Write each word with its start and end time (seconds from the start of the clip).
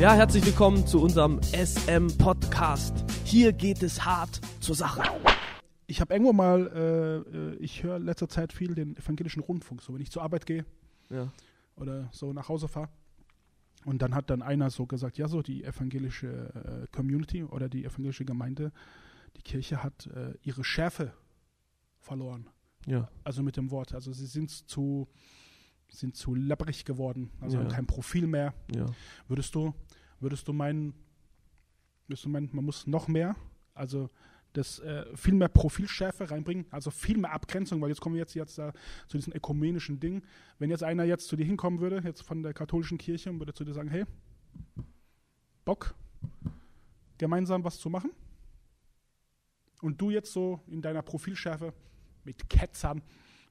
Ja, 0.00 0.14
herzlich 0.14 0.46
willkommen 0.46 0.86
zu 0.86 1.02
unserem 1.02 1.42
SM-Podcast. 1.42 3.04
Hier 3.26 3.52
geht 3.52 3.82
es 3.82 4.02
hart 4.02 4.40
zur 4.60 4.74
Sache. 4.74 5.02
Ich 5.86 6.00
habe 6.00 6.14
irgendwo 6.14 6.32
mal, 6.32 6.68
äh, 6.74 7.16
äh, 7.36 7.54
ich 7.56 7.82
höre 7.82 7.98
letzter 7.98 8.26
Zeit 8.26 8.54
viel 8.54 8.74
den 8.74 8.96
evangelischen 8.96 9.42
Rundfunk, 9.42 9.82
so 9.82 9.92
wenn 9.92 10.00
ich 10.00 10.10
zur 10.10 10.22
Arbeit 10.22 10.46
gehe 10.46 10.64
Ja. 11.10 11.30
oder 11.76 12.08
so 12.12 12.32
nach 12.32 12.48
Hause 12.48 12.66
fahre. 12.66 12.88
Und 13.84 14.00
dann 14.00 14.14
hat 14.14 14.30
dann 14.30 14.40
einer 14.40 14.70
so 14.70 14.86
gesagt, 14.86 15.18
ja, 15.18 15.28
so 15.28 15.42
die 15.42 15.64
evangelische 15.64 16.86
äh, 16.88 16.96
Community 16.96 17.44
oder 17.44 17.68
die 17.68 17.84
evangelische 17.84 18.24
Gemeinde, 18.24 18.72
die 19.36 19.42
Kirche 19.42 19.82
hat 19.82 20.06
äh, 20.06 20.32
ihre 20.42 20.64
Schärfe 20.64 21.12
verloren. 21.98 22.48
Ja. 22.86 23.10
Also 23.22 23.42
mit 23.42 23.58
dem 23.58 23.70
Wort. 23.70 23.92
Also 23.92 24.14
sie 24.14 24.24
sind 24.24 24.50
zu, 24.50 25.08
sind 25.90 26.16
zu 26.16 26.34
labbrig 26.34 26.84
geworden, 26.84 27.30
also 27.40 27.56
Ja. 27.56 27.64
haben 27.64 27.70
kein 27.70 27.86
Profil 27.86 28.26
mehr. 28.26 28.54
Ja. 28.74 28.86
Würdest 29.28 29.54
du, 29.54 29.74
würdest 30.20 30.46
du 30.48 30.52
meinen, 30.52 30.94
würdest 32.06 32.24
du 32.24 32.28
meinen, 32.28 32.48
man 32.52 32.64
muss 32.64 32.86
noch 32.86 33.08
mehr, 33.08 33.36
also 33.74 34.08
das 34.52 34.80
äh, 34.80 35.04
viel 35.16 35.34
mehr 35.34 35.48
Profilschärfe 35.48 36.30
reinbringen, 36.30 36.66
also 36.70 36.90
viel 36.90 37.18
mehr 37.18 37.32
Abgrenzung, 37.32 37.80
weil 37.80 37.88
jetzt 37.90 38.00
kommen 38.00 38.16
wir 38.16 38.20
jetzt, 38.20 38.34
jetzt 38.34 38.58
da 38.58 38.72
zu 39.06 39.16
diesem 39.16 39.32
ökumenischen 39.32 40.00
Ding. 40.00 40.22
Wenn 40.58 40.70
jetzt 40.70 40.82
einer 40.82 41.04
jetzt 41.04 41.28
zu 41.28 41.36
dir 41.36 41.44
hinkommen 41.44 41.80
würde, 41.80 42.00
jetzt 42.04 42.22
von 42.22 42.42
der 42.42 42.52
katholischen 42.52 42.98
Kirche 42.98 43.30
und 43.30 43.38
würde 43.38 43.54
zu 43.54 43.64
dir 43.64 43.72
sagen, 43.74 43.88
hey, 43.88 44.04
Bock, 45.64 45.94
gemeinsam 47.18 47.62
was 47.62 47.78
zu 47.78 47.90
machen? 47.90 48.10
Und 49.82 50.00
du 50.00 50.10
jetzt 50.10 50.32
so 50.32 50.60
in 50.66 50.82
deiner 50.82 51.02
Profilschärfe 51.02 51.72
mit 52.24 52.50
Ketzern 52.50 53.02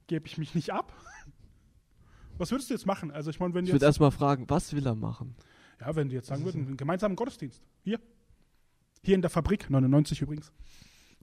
gebe 0.07 0.27
ich 0.27 0.37
mich 0.37 0.53
nicht 0.53 0.71
ab. 0.71 0.93
Was 2.39 2.51
würdest 2.51 2.69
du 2.69 2.73
jetzt 2.73 2.85
machen? 2.85 3.11
Also 3.11 3.29
ich 3.29 3.39
meine, 3.39 3.53
wenn 3.53 3.65
Ich 3.65 3.71
würde 3.71 3.85
erstmal 3.85 4.11
fragen, 4.11 4.45
was 4.47 4.73
will 4.73 4.85
er 4.85 4.95
machen? 4.95 5.35
ja, 5.79 5.95
wenn 5.95 6.09
die 6.09 6.15
jetzt 6.15 6.27
sagen 6.27 6.43
würden, 6.43 6.65
einen 6.67 6.77
gemeinsamen 6.77 7.15
Gottesdienst. 7.15 7.61
Hier. 7.83 7.99
Hier 9.03 9.15
in 9.15 9.21
der 9.21 9.29
Fabrik, 9.29 9.69
99 9.69 10.21
übrigens. 10.21 10.51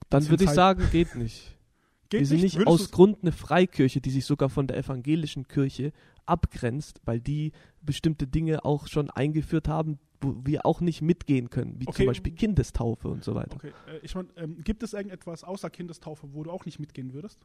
Dann 0.09 0.27
würde 0.29 0.45
ich 0.45 0.49
sagen, 0.49 0.87
geht 0.91 1.15
nicht. 1.15 1.53
Geht 2.09 2.21
wir 2.21 2.25
sind 2.27 2.41
nicht 2.41 2.55
Würdest 2.55 2.67
aus 2.69 2.91
Grund 2.91 3.17
eine 3.21 3.33
Freikirche, 3.33 3.99
die 3.99 4.09
sich 4.11 4.25
sogar 4.25 4.47
von 4.49 4.65
der 4.65 4.77
evangelischen 4.77 5.47
Kirche 5.49 5.91
abgrenzt, 6.25 7.01
weil 7.03 7.19
die 7.19 7.51
bestimmte 7.81 8.25
Dinge 8.27 8.63
auch 8.63 8.87
schon 8.87 9.09
eingeführt 9.09 9.67
haben, 9.67 9.99
wo 10.21 10.35
wir 10.45 10.65
auch 10.65 10.79
nicht 10.79 11.01
mitgehen 11.01 11.49
können, 11.49 11.81
wie 11.81 11.87
Okay. 11.87 11.97
zum 11.97 12.05
Beispiel 12.05 12.33
Kindestaufe 12.33 13.09
und 13.09 13.25
so 13.25 13.35
weiter. 13.35 13.55
Okay, 13.55 13.73
äh, 13.87 13.99
ich 14.03 14.15
meine, 14.15 14.29
ähm, 14.37 14.63
gibt 14.63 14.83
es 14.83 14.93
irgendetwas 14.93 15.43
außer 15.43 15.69
Kindestaufe, 15.69 16.33
wo 16.33 16.43
du 16.43 16.51
auch 16.51 16.63
nicht 16.65 16.79
mitgehen 16.79 17.11
würdest? 17.13 17.39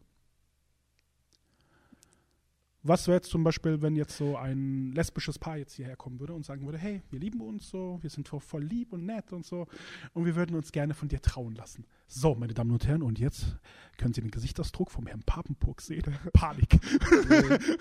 Was 2.84 3.06
wäre 3.06 3.19
jetzt 3.19 3.30
zum 3.30 3.44
Beispiel, 3.44 3.80
wenn 3.80 3.94
jetzt 3.94 4.16
so 4.16 4.36
ein 4.36 4.92
lesbisches 4.92 5.38
Paar 5.38 5.56
jetzt 5.56 5.75
hierher 5.75 5.94
kommen 5.94 6.19
würde 6.19 6.34
und 6.34 6.44
sagen 6.44 6.64
würde, 6.64 6.78
hey, 6.78 7.00
wir 7.11 7.20
lieben 7.20 7.41
uns 7.41 7.70
so, 7.70 7.98
wir 8.02 8.11
sind 8.11 8.28
voll, 8.28 8.41
voll 8.41 8.64
lieb 8.64 8.92
und 8.92 9.06
nett 9.06 9.33
und 9.33 9.47
so 9.47 9.69
und 10.14 10.25
wir 10.25 10.34
würden 10.34 10.56
uns 10.56 10.72
gerne 10.72 10.92
von 10.94 11.08
dir 11.08 11.22
trauen 11.22 11.55
lassen. 11.55 11.86
So, 12.08 12.34
meine 12.34 12.55
Damen 12.55 12.72
und 12.72 12.86
Herren, 12.86 13.03
und 13.03 13.19
jetzt 13.19 13.56
können 13.98 14.12
Sie 14.12 14.20
den 14.20 14.30
Gesichtsausdruck 14.30 14.91
vom 14.91 15.06
Herrn 15.06 15.22
Papenburg 15.22 15.80
sehen. 15.80 16.03
Panik. 16.33 16.78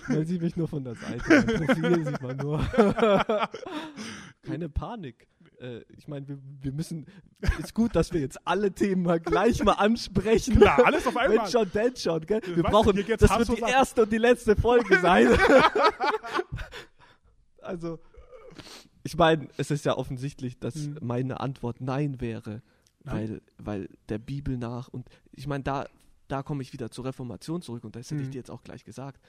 Man 0.08 0.24
sieht 0.24 0.40
mich 0.40 0.56
nur 0.56 0.68
von 0.68 0.84
der 0.84 0.94
Seite. 0.94 1.24
Mein 1.28 1.66
Profil 1.66 2.04
sieht 2.06 2.22
man 2.22 2.36
nur. 2.36 2.58
Keine 4.42 4.68
Panik. 4.68 5.26
Äh, 5.62 5.84
ich 5.96 6.08
meine, 6.08 6.26
wir, 6.28 6.38
wir 6.60 6.72
müssen. 6.72 7.06
Ist 7.58 7.74
gut, 7.74 7.94
dass 7.94 8.12
wir 8.12 8.20
jetzt 8.20 8.38
alle 8.46 8.72
Themen 8.72 9.02
mal 9.04 9.20
gleich 9.20 9.62
mal 9.62 9.74
ansprechen. 9.74 10.56
Klar, 10.56 10.84
alles 10.84 11.06
auf 11.06 11.16
einmal. 11.16 11.38
Wenn 11.38 11.46
schon, 11.50 11.70
denn 11.72 11.96
schon. 11.96 12.20
Gell? 12.26 12.40
Wir 12.44 12.56
weißt 12.56 12.58
du, 12.58 12.62
brauchen. 12.70 12.96
geht's 13.06 13.20
Das 13.24 13.38
wird 13.48 13.58
die 13.58 13.62
erste 13.62 14.02
und 14.02 14.12
die 14.12 14.18
letzte 14.18 14.56
Folge 14.56 14.98
sein. 15.00 15.28
also. 17.62 17.98
Ich 19.04 19.16
meine, 19.16 19.48
es 19.56 19.70
ist 19.70 19.84
ja 19.84 19.96
offensichtlich, 19.96 20.58
dass 20.58 20.76
Mhm. 20.76 20.98
meine 21.00 21.40
Antwort 21.40 21.80
Nein 21.80 22.20
wäre. 22.20 22.62
Nein? 23.04 23.40
Weil, 23.58 23.58
weil 23.58 23.88
der 24.08 24.18
Bibel 24.18 24.56
nach. 24.56 24.88
Und 24.88 25.08
ich 25.32 25.46
meine, 25.48 25.64
da, 25.64 25.86
da 26.28 26.42
komme 26.42 26.62
ich 26.62 26.72
wieder 26.72 26.90
zur 26.90 27.06
Reformation 27.06 27.62
zurück 27.62 27.82
und 27.84 27.96
das 27.96 28.10
hätte 28.10 28.20
ich 28.20 28.28
Mhm. 28.28 28.32
dir 28.32 28.38
jetzt 28.38 28.50
auch 28.50 28.62
gleich 28.62 28.84
gesagt 28.84 29.20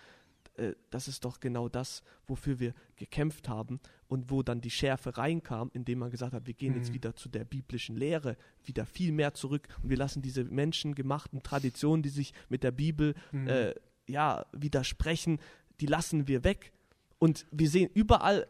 äh, 0.56 0.74
das 0.90 1.08
ist 1.08 1.26
doch 1.26 1.40
genau 1.40 1.68
das, 1.70 2.04
wofür 2.28 2.60
wir 2.60 2.74
gekämpft 2.96 3.50
haben 3.50 3.80
und 4.08 4.30
wo 4.32 4.44
dann 4.44 4.62
die 4.62 4.70
Schärfe 4.70 5.18
reinkam, 5.18 5.72
indem 5.74 6.00
man 6.00 6.12
gesagt 6.12 6.34
hat, 6.34 6.46
wir 6.48 6.54
gehen 6.54 6.76
jetzt 6.76 6.90
Mhm. 6.90 6.94
wieder 6.96 7.16
zu 7.16 7.30
der 7.30 7.44
biblischen 7.46 7.96
Lehre, 7.96 8.38
wieder 8.64 8.86
viel 8.86 9.12
mehr 9.12 9.34
zurück 9.34 9.68
und 9.82 9.90
wir 9.90 9.98
lassen 9.98 10.22
diese 10.22 10.44
menschengemachten 10.44 11.42
Traditionen, 11.44 12.04
die 12.04 12.10
sich 12.10 12.34
mit 12.50 12.64
der 12.64 12.72
Bibel 12.72 13.16
Mhm. 13.32 13.48
äh, 13.48 13.74
ja, 14.08 14.46
widersprechen, 14.52 15.40
die 15.80 15.86
lassen 15.88 16.28
wir 16.28 16.44
weg. 16.44 16.72
Und 17.20 17.46
wir 17.52 17.70
sehen 17.70 17.90
überall, 17.94 18.48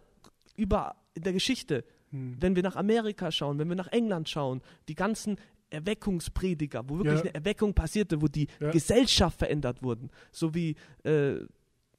überall 0.58 0.96
in 1.14 1.24
der 1.24 1.34
Geschichte, 1.34 1.86
Hm. 2.10 2.38
wenn 2.40 2.56
wir 2.56 2.64
nach 2.64 2.76
Amerika 2.76 3.32
schauen, 3.32 3.60
wenn 3.60 3.70
wir 3.70 3.76
nach 3.76 3.88
England 3.92 4.28
schauen, 4.30 4.62
die 4.88 4.96
ganzen 4.96 5.38
Erweckungsprediger, 5.70 6.88
wo 6.90 6.98
wirklich 6.98 7.16
Ja. 7.20 7.22
eine 7.22 7.34
Erweckung 7.36 7.74
passierte, 7.74 8.22
wo 8.22 8.28
die 8.28 8.48
Ja. 8.60 8.72
Gesellschaft 8.72 9.38
verändert 9.40 9.82
wurden, 9.84 10.10
so 10.32 10.54
wie 10.54 10.76
äh, 11.04 11.36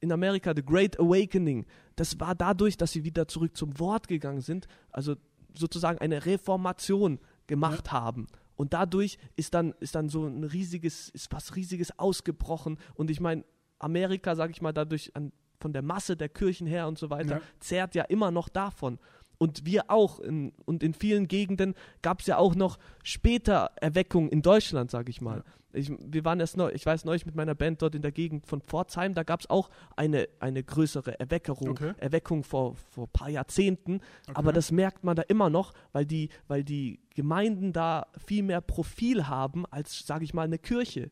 in 0.04 0.12
Amerika 0.12 0.52
The 0.54 0.62
Great 0.64 0.98
Awakening, 1.00 1.66
das 1.96 2.20
war 2.20 2.34
dadurch, 2.34 2.76
dass 2.76 2.92
sie 2.92 3.04
wieder 3.04 3.26
zurück 3.26 3.56
zum 3.56 3.78
Wort 3.80 4.06
gegangen 4.06 4.40
sind, 4.42 4.66
also 4.90 5.16
sozusagen 5.56 5.98
eine 5.98 6.24
Reformation 6.26 7.18
gemacht 7.46 7.90
haben. 7.92 8.26
Und 8.56 8.72
dadurch 8.72 9.18
ist 9.36 9.54
dann, 9.54 9.74
ist 9.80 9.94
dann 9.94 10.08
so 10.08 10.26
ein 10.26 10.44
riesiges, 10.44 11.08
ist 11.08 11.32
was 11.32 11.56
Riesiges 11.56 11.98
ausgebrochen. 11.98 12.78
Und 12.94 13.10
ich 13.10 13.20
meine, 13.20 13.44
Amerika, 13.78 14.36
sage 14.36 14.52
ich 14.52 14.62
mal, 14.62 14.72
dadurch 14.72 15.14
an, 15.16 15.32
von 15.60 15.72
der 15.72 15.82
Masse 15.82 16.16
der 16.16 16.28
Kirchen 16.28 16.66
her 16.66 16.86
und 16.86 16.98
so 16.98 17.10
weiter, 17.10 17.36
Ja. 17.36 17.42
zehrt 17.58 17.94
ja 17.94 18.04
immer 18.04 18.30
noch 18.30 18.48
davon. 18.48 18.98
Und 19.38 19.66
wir 19.66 19.90
auch. 19.90 20.20
In, 20.20 20.52
und 20.64 20.82
in 20.82 20.94
vielen 20.94 21.28
Gegenden 21.28 21.74
gab 22.02 22.20
es 22.20 22.26
ja 22.26 22.38
auch 22.38 22.54
noch 22.54 22.78
später 23.02 23.70
Erweckungen 23.76 24.28
in 24.30 24.42
Deutschland, 24.42 24.90
sage 24.90 25.10
ich 25.10 25.20
mal. 25.20 25.42
Ich, 25.72 25.90
wir 25.98 26.24
waren 26.24 26.38
erst 26.38 26.56
neu, 26.56 26.70
ich 26.72 26.86
weiß 26.86 27.04
neulich 27.04 27.26
mit 27.26 27.34
meiner 27.34 27.56
Band 27.56 27.82
dort 27.82 27.96
in 27.96 28.02
der 28.02 28.12
Gegend 28.12 28.46
von 28.46 28.60
Pforzheim, 28.60 29.12
da 29.12 29.24
gab 29.24 29.40
es 29.40 29.50
auch 29.50 29.70
eine, 29.96 30.28
eine 30.38 30.62
größere 30.62 31.18
Erweckerung, 31.18 31.70
Okay. 31.70 31.94
Erweckung 31.98 32.44
vor, 32.44 32.76
vor 32.76 33.06
ein 33.06 33.12
paar 33.12 33.28
Jahrzehnten. 33.28 34.00
Aber 34.34 34.52
das 34.52 34.70
merkt 34.70 35.02
man 35.02 35.16
da 35.16 35.22
immer 35.22 35.50
noch, 35.50 35.72
weil 35.92 36.06
die, 36.06 36.28
weil 36.46 36.62
die 36.62 37.00
Gemeinden 37.14 37.72
da 37.72 38.06
viel 38.24 38.44
mehr 38.44 38.60
Profil 38.60 39.26
haben 39.26 39.66
als, 39.66 40.06
sage 40.06 40.24
ich 40.24 40.32
mal, 40.32 40.42
eine 40.44 40.58
Kirche 40.58 41.10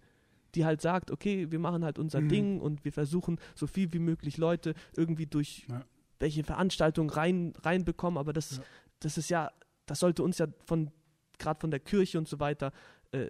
die 0.55 0.67
halt 0.67 0.83
sagt, 0.83 1.11
okay, 1.11 1.51
wir 1.51 1.59
machen 1.59 1.83
halt 1.83 1.99
unser 1.99 2.21
Mhm. 2.21 2.29
Ding 2.29 2.61
und 2.61 2.85
wir 2.85 2.93
versuchen 2.93 3.39
so 3.55 3.67
viel 3.67 3.91
wie 3.95 3.99
möglich 3.99 4.37
Leute 4.37 4.75
irgendwie 4.95 5.25
durch 5.25 5.65
Ja. 5.67 5.83
Welche 6.23 6.43
Veranstaltungen 6.45 7.11
rein 7.11 7.53
reinbekommen, 7.63 8.17
aber 8.17 8.33
das, 8.33 8.57
Ja. 8.57 8.63
das 9.01 9.19
ist 9.19 9.29
ja, 9.29 9.51
das 9.87 9.99
sollte 9.99 10.23
uns 10.23 10.39
ja 10.39 10.47
von 10.65 10.91
gerade 11.39 11.61
von 11.61 11.71
der 11.71 11.81
Kirche 11.81 12.19
und 12.19 12.29
so 12.29 12.41
weiter 12.41 12.73
äh, 13.11 13.29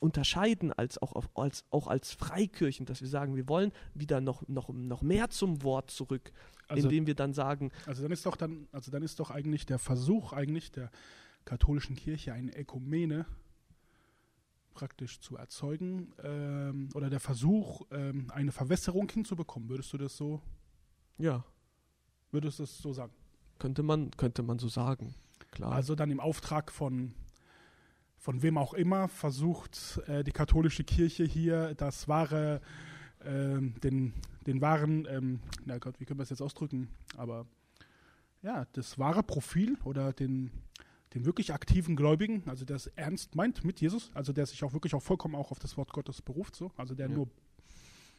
unterscheiden 0.00 0.72
als 0.72 0.96
auch, 1.02 1.12
auf, 1.12 1.28
als 1.36 1.64
auch 1.70 1.86
als 1.86 2.12
Freikirchen, 2.14 2.86
dass 2.86 3.02
wir 3.02 3.08
sagen, 3.08 3.36
wir 3.36 3.48
wollen 3.48 3.70
wieder 3.94 4.20
noch, 4.22 4.48
noch, 4.48 4.70
noch 4.70 5.02
mehr 5.02 5.28
zum 5.28 5.62
Wort 5.62 5.90
zurück, 5.90 6.32
Also, 6.68 6.88
indem 6.88 7.06
wir 7.06 7.14
dann 7.14 7.34
sagen, 7.34 7.70
also 7.86 8.02
dann 8.02 8.10
ist 8.10 8.24
doch 8.24 8.36
dann, 8.36 8.66
also 8.72 8.90
dann 8.90 9.02
ist 9.02 9.20
doch 9.20 9.30
eigentlich 9.30 9.66
der 9.66 9.78
Versuch 9.78 10.32
eigentlich 10.32 10.72
der 10.72 10.90
katholischen 11.44 11.96
Kirche 11.96 12.32
eine 12.32 12.56
Ökumene 12.56 13.26
praktisch 14.72 15.20
zu 15.20 15.36
erzeugen 15.36 16.14
ähm, 16.22 16.88
oder 16.94 17.10
der 17.10 17.20
Versuch 17.20 17.82
ähm, 17.90 18.30
eine 18.32 18.52
Verwässerung 18.52 19.10
hinzubekommen. 19.10 19.68
Würdest 19.68 19.92
du 19.92 19.98
das 19.98 20.16
so, 20.16 20.40
ja, 21.18 21.44
würdest 22.30 22.58
du 22.58 22.62
das 22.64 22.78
so 22.78 22.92
sagen? 22.92 23.12
könnte 23.58 23.82
man, 23.82 24.10
könnte 24.16 24.42
man 24.42 24.58
so 24.58 24.68
sagen. 24.68 25.14
Klar. 25.52 25.72
Also 25.72 25.94
dann 25.94 26.10
im 26.10 26.20
Auftrag 26.20 26.72
von 26.72 27.14
von 28.16 28.42
wem 28.42 28.58
auch 28.58 28.74
immer 28.74 29.08
versucht 29.08 29.98
äh, 30.06 30.22
die 30.22 30.32
katholische 30.32 30.84
Kirche 30.84 31.24
hier 31.24 31.74
das 31.74 32.06
wahre 32.06 32.60
ähm, 33.24 33.74
den 33.82 34.12
den 34.46 34.60
wahren 34.60 35.06
ähm, 35.10 35.40
na 35.64 35.78
Gott 35.78 35.98
wie 36.00 36.04
können 36.04 36.18
wir 36.18 36.24
es 36.24 36.30
jetzt 36.30 36.42
ausdrücken 36.42 36.88
aber 37.16 37.46
ja 38.42 38.66
das 38.72 38.98
wahre 38.98 39.22
Profil 39.22 39.78
oder 39.84 40.12
den 40.12 40.50
den 41.14 41.24
wirklich 41.24 41.54
aktiven 41.54 41.96
Gläubigen 41.96 42.42
also 42.46 42.66
der 42.66 42.76
es 42.76 42.88
ernst 42.88 43.34
meint 43.36 43.64
mit 43.64 43.80
Jesus 43.80 44.10
also 44.12 44.34
der 44.34 44.44
sich 44.44 44.62
auch 44.64 44.74
wirklich 44.74 44.94
auch 44.94 45.02
vollkommen 45.02 45.34
auch 45.34 45.50
auf 45.50 45.58
das 45.58 45.78
Wort 45.78 45.90
Gottes 45.94 46.20
beruft 46.20 46.54
so 46.54 46.70
also 46.76 46.94
der 46.94 47.08
Ja. 47.08 47.14
nur 47.16 47.28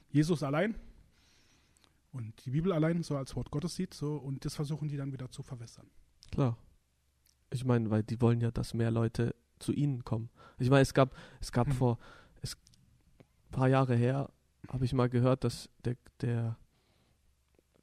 Jesus 0.10 0.42
allein 0.42 0.76
und 2.12 2.46
die 2.46 2.52
Bibel 2.52 2.72
allein 2.74 3.04
so 3.04 3.16
als 3.18 3.36
Wort 3.36 3.52
Gottes 3.52 3.76
sieht 3.76 3.94
so 3.94 4.16
und 4.18 4.44
das 4.46 4.56
versuchen 4.56 4.88
die 4.90 4.98
dann 4.98 5.12
wieder 5.14 5.30
zu 5.32 5.44
verwässern 5.44 5.88
Klar. 6.32 6.58
Ich 7.54 7.66
meine, 7.66 7.90
weil 7.90 8.04
die 8.04 8.22
wollen 8.22 8.40
ja, 8.40 8.52
dass 8.52 8.74
mehr 8.74 8.92
Leute 8.92 9.36
zu 9.60 9.74
ihnen 9.74 10.06
kommen. 10.06 10.30
Ich 10.60 10.70
meine, 10.70 10.82
es 10.84 10.94
gab, 10.94 11.14
es 11.42 11.52
gab 11.52 11.68
Hm. 11.68 11.74
vor 11.74 11.98
es, 12.42 12.56
ein 12.56 13.52
paar 13.52 13.68
Jahre 13.68 13.96
her, 13.96 14.30
habe 14.70 14.86
ich 14.86 14.94
mal 14.94 15.10
gehört, 15.10 15.44
dass 15.44 15.70
der, 15.84 15.98
der, 16.22 16.58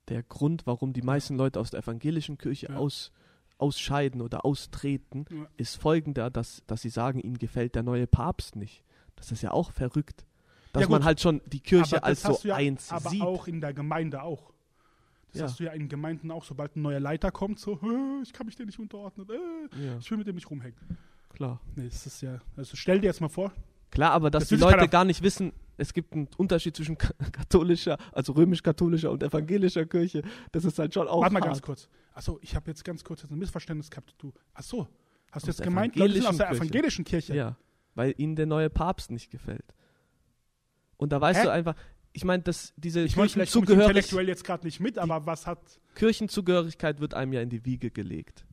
der 0.08 0.22
Grund, 0.22 0.66
warum 0.66 0.92
die 0.94 1.02
meisten 1.02 1.36
Leute 1.36 1.60
aus 1.60 1.70
der 1.70 1.80
evangelischen 1.80 2.38
Kirche 2.38 2.68
Ja. 2.70 2.76
aus, 2.78 3.12
ausscheiden 3.58 4.22
oder 4.22 4.44
austreten, 4.46 5.26
Ja. 5.30 5.46
ist 5.58 5.76
folgender, 5.76 6.30
dass, 6.30 6.62
dass 6.66 6.80
sie 6.82 6.90
sagen, 6.90 7.20
ihnen 7.20 7.38
gefällt 7.38 7.74
der 7.74 7.82
neue 7.82 8.06
Papst 8.06 8.56
nicht. 8.56 8.82
Das 9.16 9.30
ist 9.32 9.42
ja 9.42 9.50
auch 9.50 9.72
verrückt. 9.72 10.24
Dass 10.72 10.82
Ja, 10.82 10.88
man 10.88 11.04
halt 11.04 11.20
schon 11.20 11.40
die 11.46 11.60
Kirche 11.60 11.96
Aber 11.98 12.06
als 12.06 12.22
so 12.22 12.38
ja, 12.46 12.56
eins 12.56 12.90
aber 12.92 13.10
sieht. 13.10 13.22
auch 13.22 13.46
in 13.48 13.60
der 13.60 13.72
Gemeinde 13.72 14.22
auch. 14.22 14.52
Das 15.32 15.40
Ja. 15.40 15.44
hast 15.46 15.60
du 15.60 15.64
ja 15.64 15.72
in 15.72 15.88
Gemeinden 15.88 16.30
auch, 16.30 16.44
sobald 16.44 16.76
ein 16.76 16.82
neuer 16.82 17.00
Leiter 17.00 17.30
kommt, 17.30 17.58
so, 17.58 17.74
"Äh, 17.82 18.22
ich 18.22 18.32
kann 18.32 18.46
mich 18.46 18.56
dir 18.56 18.64
nicht 18.66 18.78
unterordnen, 18.78 19.26
äh, 19.30 19.96
ich 19.98 20.10
will 20.10 20.18
mit 20.18 20.26
dem 20.26 20.34
nicht 20.36 20.50
rumhängen. 20.50 20.76
klar. 21.30 21.60
Nee, 21.76 21.84
das 21.88 22.06
ist 22.06 22.20
ja, 22.22 22.40
also 22.56 22.76
stell 22.76 23.00
dir 23.00 23.06
jetzt 23.06 23.20
mal 23.20 23.28
vor, 23.28 23.52
Klar, 23.90 24.12
aber 24.12 24.30
dass 24.30 24.42
Das 24.42 24.48
die 24.50 24.56
Leute 24.56 24.86
gar 24.86 25.06
nicht 25.06 25.22
wissen, 25.22 25.50
es 25.78 25.94
gibt 25.94 26.12
einen 26.12 26.28
Unterschied 26.36 26.76
zwischen 26.76 26.98
ka- 26.98 27.14
katholischer, 27.32 27.96
also 28.12 28.32
römisch-katholischer 28.34 29.10
und 29.10 29.22
evangelischer 29.22 29.86
Kirche. 29.86 30.20
Das 30.52 30.66
ist 30.66 30.78
halt 30.78 30.92
schon 30.92 31.08
auch 31.08 31.22
warte 31.22 31.32
mal 31.32 31.40
hart. 31.40 31.48
ganz 31.52 31.62
kurz. 31.62 31.88
Achso, 32.12 32.38
ich 32.42 32.54
habe 32.54 32.70
jetzt 32.70 32.84
ganz 32.84 33.02
kurz 33.02 33.24
ein 33.24 33.38
Missverständnis 33.38 33.88
gehabt. 33.88 34.14
Du, 34.18 34.32
achso, 34.52 34.88
hast 35.32 35.46
du 35.46 35.50
jetzt 35.50 35.62
gemeint, 35.62 35.96
Leute 35.96 36.12
sind 36.14 36.26
aus 36.26 36.36
der 36.36 36.48
evangelischen 36.48 36.66
evangelischen 36.66 37.04
Kirche? 37.06 37.34
Ja, 37.34 37.56
weil 37.94 38.14
ihnen 38.18 38.36
der 38.36 38.44
neue 38.46 38.68
Papst 38.68 39.10
nicht 39.10 39.30
gefällt. 39.30 39.64
Und 40.98 41.10
da 41.12 41.20
weißt 41.20 41.40
Hä? 41.40 41.44
du 41.44 41.52
einfach, 41.52 41.74
ich 42.12 42.24
meine, 42.24 42.42
dass 42.42 42.74
diese 42.76 43.00
Ich 43.00 43.16
meine, 43.16 43.28
vielleicht 43.30 43.52
komme 43.52 43.64
ich 43.64 43.68
Kirchenzugehörig, 43.68 43.88
intellektuell 43.96 44.28
jetzt 44.28 44.44
gerade 44.44 44.66
nicht 44.66 44.80
mit, 44.80 44.98
aber 44.98 45.24
was 45.26 45.46
hat, 45.46 45.80
Kirchenzugehörigkeit 45.94 47.00
wird 47.00 47.14
einem 47.14 47.32
ja 47.32 47.40
in 47.40 47.48
die 47.50 47.64
Wiege 47.64 47.90
gelegt. 47.90 48.44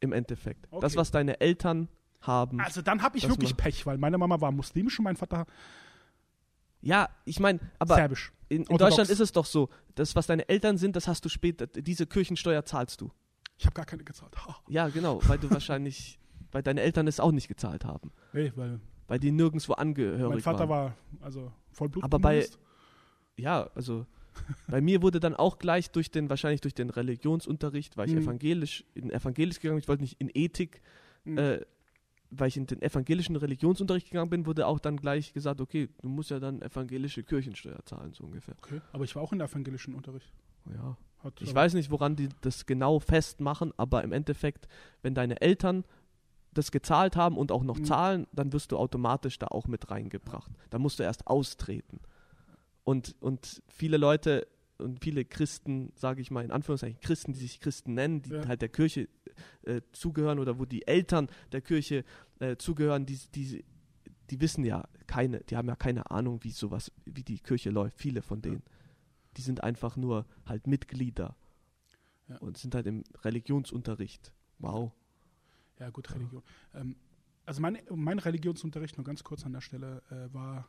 Im 0.00 0.12
Endeffekt. 0.12 0.64
Das, 0.72 0.92
Okay. 0.92 0.96
was 0.96 1.10
deine 1.10 1.40
Eltern 1.40 1.88
haben. 2.22 2.60
also 2.60 2.82
dann 2.82 3.02
habe 3.02 3.16
ich 3.18 3.24
Das 3.24 3.32
wirklich 3.32 3.56
Pech, 3.56 3.84
weil 3.84 3.98
meine 3.98 4.16
Mama 4.18 4.40
war 4.40 4.50
muslimisch 4.52 4.98
und 4.98 5.04
mein 5.04 5.16
Vater 5.16 5.44
ja, 6.80 7.08
ich 7.24 7.38
meine, 7.38 7.60
aber 7.78 7.94
serbisch. 7.94 8.32
in, 8.48 8.64
in. 8.64 8.76
Deutschland 8.76 9.08
ist 9.08 9.20
es 9.20 9.30
doch 9.32 9.46
so, 9.46 9.68
das, 9.94 10.16
was 10.16 10.26
deine 10.26 10.48
Eltern 10.48 10.78
sind, 10.78 10.96
das 10.96 11.06
hast 11.06 11.24
du 11.24 11.28
später, 11.28 11.66
diese 11.68 12.06
Kirchensteuer 12.06 12.64
zahlst 12.64 13.00
du. 13.00 13.12
Ich 13.56 13.66
habe 13.66 13.74
gar 13.74 13.84
keine 13.86 14.02
gezahlt. 14.02 14.34
Ha. 14.44 14.56
Ja, 14.68 14.88
genau, 14.88 15.20
weil 15.28 15.38
du 15.38 15.48
wahrscheinlich, 15.50 16.18
weil 16.52 16.62
deine 16.62 16.80
Eltern 16.80 17.06
es 17.06 17.20
auch 17.20 17.30
nicht 17.30 17.46
gezahlt 17.46 17.84
haben. 17.84 18.10
Nee, 18.32 18.52
weil 18.56 18.80
Weil 19.08 19.18
die 19.18 19.30
nirgendwo 19.32 19.72
angehörig 19.74 20.28
mein 20.28 20.40
Vater 20.40 20.68
waren. 20.68 20.92
war 20.92 20.94
also 21.20 21.52
Vollblut. 21.72 22.04
Aber 22.04 22.18
bei- 22.18 22.46
Ja, 23.36 23.68
also 23.74 24.06
bei 24.68 24.80
mir 24.80 25.02
wurde 25.02 25.20
dann 25.20 25.34
auch 25.34 25.58
gleich 25.58 25.90
durch 25.90 26.10
den, 26.10 26.30
wahrscheinlich 26.30 26.60
durch 26.60 26.74
den 26.74 26.90
Religionsunterricht, 26.90 27.96
weil 27.96 28.08
ich 28.08 28.14
Mhm. 28.14 28.22
evangelisch, 28.22 28.84
in 28.94 29.10
evangelisch 29.10 29.60
gegangen 29.60 29.76
bin, 29.76 29.82
ich 29.82 29.88
wollte 29.88 30.02
nicht 30.02 30.20
in 30.20 30.30
Ethik, 30.32 30.80
Mhm. 31.24 31.38
äh, 31.38 31.60
weil 32.30 32.48
ich 32.48 32.56
in 32.56 32.66
den 32.66 32.80
evangelischen 32.80 33.36
Religionsunterricht 33.36 34.08
gegangen 34.10 34.30
bin, 34.30 34.46
wurde 34.46 34.66
auch 34.66 34.78
dann 34.80 34.96
gleich 34.96 35.32
gesagt, 35.34 35.60
okay, 35.60 35.88
du 36.00 36.08
musst 36.08 36.30
ja 36.30 36.40
dann 36.40 36.62
evangelische 36.62 37.22
Kirchensteuer 37.22 37.84
zahlen, 37.84 38.12
so 38.14 38.24
ungefähr. 38.24 38.54
okay, 38.58 38.80
aber 38.92 39.04
ich 39.04 39.14
war 39.14 39.22
auch 39.22 39.32
in 39.32 39.38
der 39.38 39.48
evangelischen 39.48 39.94
Unterricht. 39.94 40.32
Ja. 40.72 40.96
Hat, 41.22 41.40
Ich 41.42 41.50
äh, 41.50 41.54
weiß 41.54 41.74
nicht, 41.74 41.90
woran 41.90 42.16
die 42.16 42.28
das 42.40 42.64
genau 42.66 42.98
festmachen, 43.00 43.72
aber 43.76 44.02
im 44.02 44.12
Endeffekt, 44.12 44.66
wenn 45.02 45.14
deine 45.14 45.40
Eltern 45.40 45.84
das 46.54 46.70
gezahlt 46.70 47.16
haben 47.16 47.36
und 47.36 47.50
auch 47.52 47.62
noch 47.64 47.78
Mhm. 47.78 47.84
zahlen, 47.84 48.26
dann 48.32 48.52
wirst 48.52 48.72
du 48.72 48.76
automatisch 48.78 49.38
da 49.38 49.46
auch 49.48 49.66
mit 49.66 49.90
reingebracht. 49.90 50.50
Da 50.70 50.78
musst 50.78 50.98
du 50.98 51.02
erst 51.02 51.26
austreten. 51.26 52.00
Und, 52.84 53.14
und 53.20 53.62
viele 53.68 53.96
Leute 53.96 54.46
und 54.78 55.00
viele 55.02 55.24
Christen, 55.24 55.92
sage 55.94 56.20
ich 56.20 56.30
mal 56.32 56.44
in 56.44 56.50
Anführungszeichen, 56.50 57.00
Christen, 57.00 57.32
die 57.32 57.38
sich 57.40 57.60
Christen 57.60 57.94
nennen, 57.94 58.22
die 58.22 58.30
Ja. 58.30 58.48
halt 58.48 58.60
der 58.62 58.68
Kirche 58.68 59.08
äh, 59.64 59.80
zugehören 59.92 60.38
oder 60.40 60.58
wo 60.58 60.64
die 60.64 60.86
Eltern 60.86 61.28
der 61.52 61.60
Kirche 61.60 62.04
äh, 62.40 62.56
zugehören, 62.56 63.06
die, 63.06 63.18
die, 63.34 63.64
die 64.30 64.40
wissen 64.40 64.64
ja 64.64 64.84
keine, 65.06 65.40
die 65.40 65.56
haben 65.56 65.68
ja 65.68 65.76
keine 65.76 66.10
Ahnung, 66.10 66.42
wie 66.42 66.50
sowas, 66.50 66.90
wie 67.04 67.22
die 67.22 67.38
Kirche 67.38 67.70
läuft, 67.70 67.98
viele 67.98 68.22
von 68.22 68.42
denen. 68.42 68.62
Die 69.36 69.42
sind 69.42 69.62
einfach 69.62 69.96
nur 69.96 70.26
halt 70.46 70.66
Mitglieder 70.66 71.36
Ja. 72.28 72.38
und 72.38 72.58
sind 72.58 72.74
halt 72.74 72.86
im 72.86 73.04
Religionsunterricht. 73.22 74.32
Wow. 74.58 74.90
Ja, 75.82 75.90
gut, 75.90 76.14
Religion. 76.14 76.42
Ähm, 76.74 76.94
also 77.44 77.60
mein, 77.60 77.76
mein 77.92 78.20
Religionsunterricht, 78.20 78.96
nur 78.96 79.04
ganz 79.04 79.24
kurz 79.24 79.44
an 79.44 79.52
der 79.52 79.60
Stelle, 79.60 80.00
äh, 80.10 80.32
war 80.32 80.68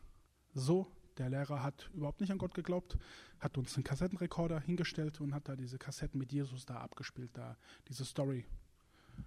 so, 0.56 0.92
der 1.20 1.30
Lehrer 1.30 1.62
hat 1.62 1.92
überhaupt 1.94 2.20
nicht 2.20 2.32
an 2.32 2.40
Gott 2.40 2.56
geglaubt, 2.56 2.98
hat 3.40 3.60
uns 3.60 3.76
einen 3.76 3.84
Kassettenrekorder 3.84 4.60
hingestellt 4.60 5.22
und 5.22 5.36
hat 5.36 5.48
da 5.48 5.56
diese 5.56 5.78
Kassetten 5.78 6.18
mit 6.20 6.32
Jesus 6.34 6.66
da 6.66 6.78
abgespielt, 6.78 7.30
da 7.36 7.58
diese 7.88 8.06
Story 8.06 8.44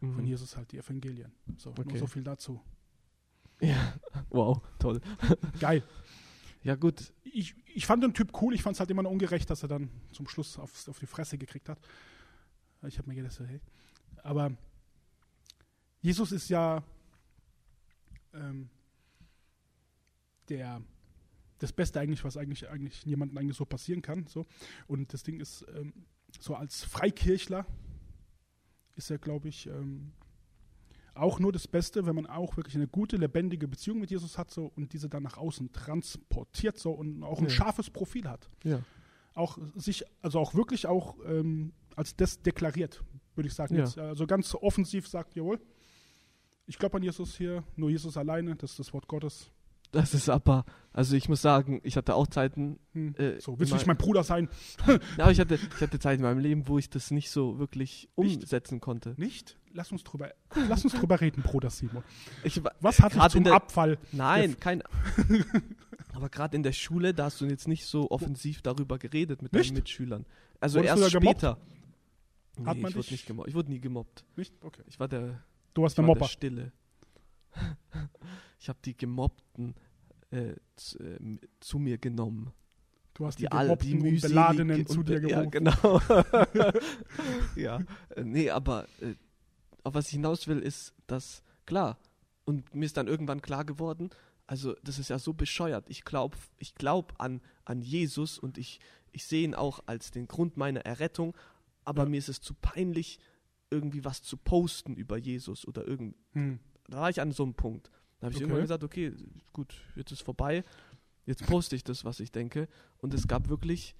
von 0.00 0.16
Mhm. 0.16 0.24
Jesus 0.24 0.56
halt, 0.56 0.72
die 0.72 0.78
Evangelien. 0.78 1.30
So, 1.56 1.70
nur 1.70 1.86
Okay. 1.86 1.98
so 1.98 2.08
viel 2.08 2.24
dazu. 2.24 2.60
Ja, 3.60 3.94
wow, 4.30 4.60
toll. 4.80 5.00
Geil. 5.60 5.84
Ja, 6.64 6.74
gut. 6.74 7.12
Ich, 7.22 7.54
ich 7.72 7.86
fand 7.86 8.02
den 8.02 8.12
Typ 8.12 8.32
cool, 8.42 8.54
ich 8.54 8.62
fand 8.64 8.74
es 8.74 8.80
halt 8.80 8.90
immer 8.90 9.04
noch 9.04 9.12
ungerecht, 9.12 9.48
dass 9.48 9.62
er 9.62 9.68
dann 9.68 9.88
zum 10.10 10.26
Schluss 10.26 10.58
auf, 10.58 10.88
auf 10.88 10.98
die 10.98 11.06
Fresse 11.06 11.38
gekriegt 11.38 11.68
hat. 11.68 11.78
Ich 12.88 12.98
habe 12.98 13.08
mir 13.08 13.14
gedacht, 13.14 13.38
hey. 13.38 13.60
Aber 14.24 14.50
Jesus 16.06 16.30
ist 16.30 16.48
ja 16.50 16.84
ähm, 18.32 18.68
der 20.48 20.80
das 21.58 21.72
Beste 21.72 21.98
eigentlich, 21.98 22.22
was 22.22 22.36
eigentlich 22.36 22.68
eigentlich 22.68 23.02
jemandem 23.04 23.36
eigentlich 23.38 23.56
so 23.56 23.64
passieren 23.64 24.02
kann. 24.02 24.28
So. 24.28 24.46
Und 24.86 25.12
das 25.12 25.24
Ding 25.24 25.40
ist, 25.40 25.66
ähm, 25.74 25.92
so 26.38 26.54
als 26.54 26.84
Freikirchler 26.84 27.66
ist 28.94 29.10
er, 29.10 29.18
glaube 29.18 29.48
ich, 29.48 29.66
ähm, 29.66 30.12
auch 31.14 31.40
nur 31.40 31.50
das 31.50 31.66
Beste, 31.66 32.06
wenn 32.06 32.14
man 32.14 32.26
auch 32.26 32.56
wirklich 32.56 32.76
eine 32.76 32.86
gute, 32.86 33.16
lebendige 33.16 33.66
Beziehung 33.66 33.98
mit 33.98 34.12
Jesus 34.12 34.38
hat 34.38 34.52
so 34.52 34.66
und 34.76 34.92
diese 34.92 35.08
dann 35.08 35.24
nach 35.24 35.38
außen 35.38 35.72
transportiert 35.72 36.78
so 36.78 36.92
und 36.92 37.24
auch 37.24 37.38
ein 37.40 37.46
Ja. 37.46 37.50
scharfes 37.50 37.90
Profil 37.90 38.28
hat. 38.28 38.48
Ja. 38.62 38.80
Auch 39.34 39.58
sich, 39.74 40.04
also 40.22 40.38
auch 40.38 40.54
wirklich 40.54 40.86
auch 40.86 41.16
ähm, 41.26 41.72
als 41.96 42.14
das 42.14 42.42
deklariert, 42.42 43.02
würde 43.34 43.48
ich 43.48 43.54
sagen. 43.54 43.74
Ja. 43.74 43.80
Jetzt, 43.86 43.98
also 43.98 44.24
ganz 44.28 44.54
offensiv 44.54 45.08
sagt, 45.08 45.34
jawohl, 45.34 45.58
ich 46.66 46.78
glaube 46.78 46.96
an 46.96 47.02
Jesus 47.02 47.36
hier, 47.36 47.62
nur 47.76 47.90
Jesus 47.90 48.16
alleine, 48.16 48.56
das 48.56 48.72
ist 48.72 48.78
das 48.80 48.92
Wort 48.92 49.06
Gottes. 49.08 49.50
Das 49.92 50.14
ist 50.14 50.28
aber, 50.28 50.64
also 50.92 51.14
ich 51.16 51.28
muss 51.28 51.40
sagen, 51.40 51.80
ich 51.84 51.96
hatte 51.96 52.14
auch 52.16 52.26
Zeiten, 52.26 52.78
Hm. 52.92 53.14
äh, 53.16 53.40
So, 53.40 53.58
willst 53.58 53.70
du 53.72 53.76
nicht 53.76 53.86
mein 53.86 53.96
Bruder 53.96 54.24
sein? 54.24 54.48
Ja, 55.16 55.24
aber 55.24 55.30
ich 55.32 55.38
hatte, 55.40 55.54
ich 55.54 55.80
hatte 55.80 55.98
Zeiten 56.00 56.22
in 56.22 56.28
meinem 56.28 56.40
Leben, 56.40 56.66
wo 56.68 56.76
ich 56.78 56.90
das 56.90 57.10
nicht 57.12 57.30
so 57.30 57.58
wirklich 57.60 58.08
Nicht? 58.16 58.36
umsetzen 58.42 58.80
konnte. 58.80 59.14
Nicht? 59.16 59.56
Lass 59.72 59.92
uns 59.92 60.02
drüber, 60.04 60.32
lass 60.68 60.82
uns 60.84 60.94
drüber 60.94 61.20
reden, 61.20 61.42
Bruder 61.42 61.70
Simon. 61.70 62.02
Ich, 62.42 62.62
wa- 62.64 62.72
Was 62.80 63.00
hat 63.00 63.14
dich 63.14 63.22
zum 63.28 63.38
in 63.38 63.44
der- 63.44 63.54
Abfall? 63.54 63.98
nein, 64.10 64.58
kein. 64.58 64.82
aber 66.14 66.28
gerade 66.30 66.56
in 66.56 66.62
der 66.62 66.72
Schule, 66.72 67.14
da 67.14 67.26
hast 67.26 67.40
du 67.40 67.46
jetzt 67.46 67.68
nicht 67.68 67.86
so 67.86 68.10
offensiv 68.10 68.62
darüber 68.62 68.98
geredet 68.98 69.42
mit 69.42 69.52
Nicht? 69.52 69.70
deinen 69.70 69.76
Mitschülern. 69.76 70.26
Also 70.60 70.78
Wurdest 70.78 70.98
erst 70.98 71.12
später. 71.12 71.58
Nee, 72.58 72.64
Hat 72.66 72.78
man 72.78 72.90
ich 72.90 72.96
wurde 72.96 73.10
nicht 73.10 73.26
gemobbt. 73.26 73.48
Ich 73.50 73.54
wurde 73.54 73.70
nie 73.70 73.80
gemobbt. 73.80 74.24
Nicht? 74.36 74.52
Okay. 74.64 74.82
Ich 74.86 74.98
war 74.98 75.08
der, 75.08 75.42
Du 75.76 75.82
warst 75.82 75.92
ich 75.92 75.96
der 75.96 76.08
war 76.08 76.14
der. 76.14 76.24
Stille. 76.28 76.72
Ich 78.58 78.68
habe 78.70 78.78
die 78.84 78.96
Gemobbten 78.96 79.74
äh, 80.30 80.54
zu, 80.76 80.98
äh, 80.98 81.38
zu 81.60 81.78
mir 81.78 81.98
genommen. 81.98 82.52
Du 83.14 83.26
hast 83.26 83.38
die, 83.38 83.42
die 83.42 83.52
all- 83.52 83.76
die 83.76 83.90
gemobbten 83.90 84.14
und 84.14 84.20
Beladenen 84.22 84.86
zu 84.86 84.98
und 85.00 85.08
dir 85.08 85.20
be- 85.20 85.28
Ja, 85.30 85.44
gerufen. 85.44 85.50
genau. 85.50 86.00
ja, 87.56 87.80
äh, 88.16 88.24
nee, 88.24 88.50
aber 88.50 88.86
äh, 89.00 89.14
auf 89.84 89.94
was 89.94 90.06
ich 90.06 90.12
hinaus 90.12 90.48
will, 90.48 90.58
ist, 90.58 90.94
dass, 91.06 91.42
klar, 91.66 91.98
und 92.44 92.74
mir 92.74 92.86
ist 92.86 92.96
dann 92.96 93.06
irgendwann 93.08 93.42
klar 93.42 93.64
geworden, 93.64 94.10
also 94.46 94.74
das 94.82 94.98
ist 94.98 95.10
ja 95.10 95.18
so 95.18 95.32
bescheuert. 95.34 95.88
Ich 95.90 96.04
glaube 96.04 96.36
ich 96.58 96.74
glaub 96.74 97.14
an, 97.18 97.40
an 97.64 97.82
Jesus 97.82 98.38
und 98.38 98.58
ich, 98.58 98.80
ich 99.12 99.24
sehe 99.26 99.44
ihn 99.44 99.54
auch 99.54 99.80
als 99.86 100.10
den 100.10 100.28
Grund 100.28 100.56
meiner 100.56 100.80
Errettung, 100.80 101.36
aber 101.84 102.04
Ja. 102.04 102.08
mir 102.08 102.18
ist 102.18 102.28
es 102.30 102.40
zu 102.40 102.54
peinlich, 102.54 103.18
irgendwie 103.70 104.04
was 104.04 104.22
zu 104.22 104.36
posten 104.36 104.94
über 104.94 105.16
Jesus 105.16 105.66
oder 105.66 105.86
irgend. 105.86 106.14
Hm. 106.32 106.58
Da 106.88 107.00
war 107.00 107.10
ich 107.10 107.20
an 107.20 107.32
so 107.32 107.42
einem 107.42 107.54
Punkt. 107.54 107.90
Da 108.20 108.26
habe 108.26 108.32
ich 108.32 108.36
Okay. 108.36 108.44
irgendwann 108.44 108.62
gesagt, 108.62 108.84
okay, 108.84 109.12
gut, 109.52 109.74
jetzt 109.96 110.12
ist 110.12 110.22
vorbei. 110.22 110.64
Jetzt 111.24 111.44
poste 111.46 111.74
ich 111.76 111.82
das, 111.84 112.04
was 112.04 112.20
ich 112.20 112.30
denke. 112.30 112.68
Und 112.98 113.12
es 113.12 113.26
gab 113.26 113.48
wirklich 113.48 113.94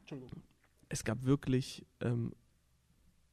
Entschuldigung. 0.00 0.42
es 0.88 1.02
gab 1.04 1.24
wirklich 1.24 1.84
ähm, 2.00 2.32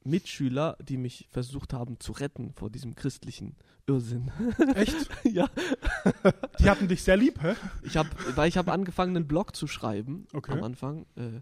Mitschüler, 0.04 0.76
die 0.82 0.96
mich 0.96 1.28
versucht 1.30 1.72
haben 1.72 2.00
zu 2.00 2.12
retten 2.12 2.52
vor 2.54 2.70
diesem 2.70 2.94
christlichen 2.94 3.56
Irrsinn. 3.86 4.30
Echt? 4.74 5.08
ja, 5.24 5.48
Die 6.58 6.70
hatten 6.70 6.88
dich 6.88 7.02
sehr 7.02 7.16
lieb, 7.16 7.40
hä? 7.42 7.54
ich 7.82 7.96
habe, 7.96 8.08
weil 8.34 8.48
ich 8.48 8.56
habe 8.56 8.72
angefangen, 8.72 9.16
einen 9.16 9.28
Blog 9.28 9.54
zu 9.54 9.66
schreiben 9.66 10.26
Okay. 10.32 10.52
am 10.52 10.62
Anfang. 10.62 11.06
Äh, 11.16 11.40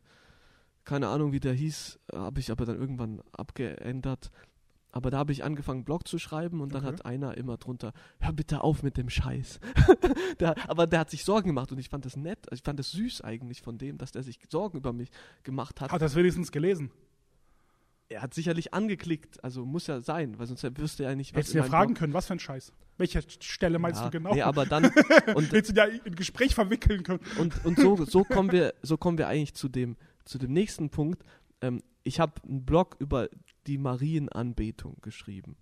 keine 0.86 1.08
Ahnung, 1.08 1.32
wie 1.32 1.40
der 1.40 1.52
hieß, 1.52 1.98
habe 2.14 2.40
ich 2.40 2.50
aber 2.50 2.64
dann 2.64 2.78
irgendwann 2.78 3.20
abgeändert. 3.32 4.30
Aber 4.92 5.10
da 5.10 5.18
habe 5.18 5.32
ich 5.32 5.44
angefangen, 5.44 5.80
einen 5.80 5.84
Blog 5.84 6.08
zu 6.08 6.18
schreiben 6.18 6.62
und 6.62 6.72
dann 6.72 6.82
Okay. 6.86 6.94
hat 6.94 7.04
einer 7.04 7.36
immer 7.36 7.58
drunter, 7.58 7.92
hör 8.18 8.32
bitte 8.32 8.62
auf 8.62 8.82
mit 8.82 8.96
dem 8.96 9.10
Scheiß. 9.10 9.60
der, 10.40 10.54
aber 10.70 10.86
der 10.86 11.00
hat 11.00 11.10
sich 11.10 11.22
Sorgen 11.24 11.48
gemacht 11.48 11.70
und 11.70 11.78
ich 11.78 11.90
fand 11.90 12.06
das 12.06 12.16
nett, 12.16 12.38
also 12.50 12.58
ich 12.58 12.62
fand 12.64 12.78
das 12.78 12.92
süß 12.92 13.20
eigentlich 13.20 13.60
von 13.60 13.76
dem, 13.76 13.98
dass 13.98 14.12
der 14.12 14.22
sich 14.22 14.38
Sorgen 14.48 14.78
über 14.78 14.94
mich 14.94 15.10
gemacht 15.42 15.82
hat. 15.82 15.92
Hat 15.92 16.00
das 16.00 16.14
wenigstens 16.14 16.50
gelesen? 16.50 16.90
Er 18.08 18.22
hat 18.22 18.32
sicherlich 18.32 18.72
angeklickt, 18.72 19.42
also 19.44 19.66
muss 19.66 19.88
ja 19.88 20.00
sein, 20.00 20.38
weil 20.38 20.46
sonst 20.46 20.62
wüsste 20.78 21.04
er 21.04 21.16
nicht, 21.16 21.34
was 21.34 21.40
Hättest 21.40 21.54
du 21.54 21.58
ja 21.58 21.64
fragen 21.64 21.88
Blog- 21.92 21.98
können, 21.98 22.14
was 22.14 22.26
für 22.26 22.34
ein 22.34 22.38
Scheiß. 22.38 22.72
Welche 22.96 23.20
Stelle 23.40 23.78
meinst 23.78 24.00
ja, 24.00 24.06
du 24.08 24.16
genau? 24.16 24.32
Nee, 24.32 24.42
aber 24.42 24.64
dann 24.64 24.84
und, 25.34 25.52
Hättest 25.52 25.76
du 25.76 25.80
ja 25.80 25.84
in 25.86 26.14
Gespräch 26.14 26.54
verwickeln 26.54 27.02
können. 27.02 27.20
und, 27.38 27.64
und 27.66 27.78
so, 27.78 28.02
so 28.06 28.22
kommen 28.24 28.50
wir, 28.52 28.72
so 28.82 28.96
kommen 28.96 29.18
wir 29.18 29.26
eigentlich 29.28 29.54
zu 29.54 29.68
dem, 29.68 29.96
zu 30.26 30.38
dem 30.38 30.52
nächsten 30.52 30.90
Punkt. 30.90 31.24
Ähm, 31.62 31.82
ich 32.02 32.20
habe 32.20 32.42
einen 32.44 32.64
Blog 32.64 32.96
über 32.98 33.28
die 33.66 33.78
Marienanbetung 33.78 34.96
geschrieben, 35.00 35.56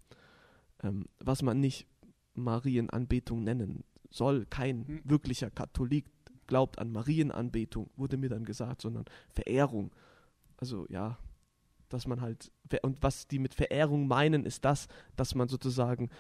ähm, 0.83 1.07
was 1.21 1.43
man 1.43 1.61
nicht 1.61 1.87
Marienanbetung 2.35 3.45
nennen 3.45 3.85
soll. 4.11 4.47
Kein 4.47 4.87
Hm. 4.87 5.01
wirklicher 5.05 5.51
Katholik 5.51 6.07
glaubt 6.47 6.79
an 6.79 6.93
Marienanbetung, 6.93 7.91
wurde 7.97 8.17
mir 8.17 8.29
dann 8.29 8.45
gesagt, 8.45 8.83
sondern 8.83 9.05
Verehrung. 9.31 9.95
also 10.59 10.87
ja, 10.89 11.19
dass 11.89 12.07
man 12.07 12.21
halt, 12.21 12.51
und 12.83 13.03
was 13.03 13.27
die 13.29 13.39
mit 13.39 13.55
Verehrung 13.55 14.07
meinen, 14.09 14.45
ist 14.45 14.65
das, 14.65 14.89
dass 15.17 15.35
man 15.35 15.49
sozusagen 15.49 16.11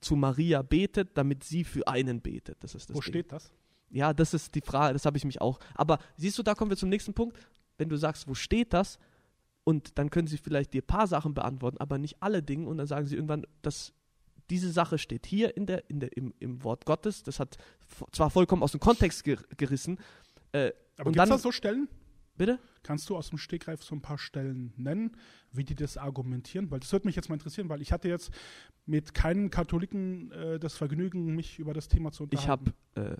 zu 0.00 0.16
Maria 0.16 0.62
betet, 0.62 1.16
damit 1.16 1.44
sie 1.44 1.64
für 1.64 1.86
einen 1.86 2.20
betet. 2.20 2.62
Das 2.64 2.74
ist 2.74 2.90
das 2.90 2.96
Wo 2.96 3.00
Ding. 3.00 3.10
steht 3.10 3.32
das? 3.32 3.52
Ja, 3.90 4.12
das 4.14 4.34
ist 4.34 4.54
die 4.54 4.60
Frage, 4.62 4.94
das 4.94 5.04
habe 5.06 5.16
ich 5.16 5.24
mich 5.24 5.40
auch. 5.40 5.58
Aber 5.74 5.98
siehst 6.16 6.38
du, 6.38 6.42
da 6.42 6.54
kommen 6.54 6.70
wir 6.70 6.76
zum 6.76 6.88
nächsten 6.88 7.12
Punkt. 7.14 7.36
Wenn 7.78 7.88
du 7.88 7.96
sagst, 7.96 8.28
wo 8.28 8.34
steht 8.34 8.72
das? 8.72 8.98
Und 9.64 9.98
dann 9.98 10.10
können 10.10 10.26
sie 10.26 10.38
vielleicht 10.38 10.72
dir 10.72 10.82
ein 10.82 10.86
paar 10.86 11.06
Sachen 11.06 11.34
beantworten, 11.34 11.78
aber 11.78 11.98
nicht 11.98 12.16
alle 12.20 12.42
Dinge. 12.42 12.66
Und 12.68 12.78
dann 12.78 12.86
sagen 12.86 13.06
sie 13.06 13.14
irgendwann, 13.14 13.46
dass 13.62 13.92
diese 14.50 14.70
Sache 14.72 14.98
steht 14.98 15.24
hier 15.26 15.56
in 15.56 15.66
der, 15.66 15.88
in 15.88 16.00
der, 16.00 16.16
im, 16.16 16.34
im 16.40 16.64
Wort 16.64 16.84
Gottes. 16.84 17.22
Das 17.22 17.38
hat 17.38 17.56
zwar 18.10 18.28
vollkommen 18.30 18.62
aus 18.62 18.72
dem 18.72 18.80
Kontext 18.80 19.24
ger 19.24 19.38
gerissen. 19.56 19.98
Äh, 20.52 20.72
Aber 20.96 21.12
gibt 21.12 21.22
es 21.22 21.28
da 21.28 21.38
so 21.38 21.52
Stellen? 21.52 21.88
bitte? 22.36 22.58
Kannst 22.82 23.08
du 23.08 23.16
aus 23.16 23.28
dem 23.28 23.38
Stegreif 23.38 23.82
so 23.84 23.94
ein 23.94 24.02
paar 24.02 24.18
Stellen 24.18 24.72
nennen, 24.76 25.16
wie 25.52 25.64
die 25.64 25.76
das 25.76 25.96
argumentieren? 25.96 26.70
Weil 26.70 26.80
das 26.80 26.90
würde 26.92 27.06
mich 27.06 27.14
jetzt 27.14 27.28
mal 27.28 27.36
interessieren, 27.36 27.68
weil 27.68 27.80
ich 27.80 27.92
hatte 27.92 28.08
jetzt 28.08 28.32
mit 28.84 29.14
keinem 29.14 29.50
Katholiken 29.50 30.32
äh, 30.32 30.58
das 30.58 30.74
Vergnügen, 30.74 31.36
mich 31.36 31.58
über 31.60 31.72
das 31.72 31.86
Thema 31.88 32.10
zu 32.10 32.24
Ich 32.24 32.40
unterhalten. 32.40 32.72
habe, 32.96 33.12
äh, 33.12 33.16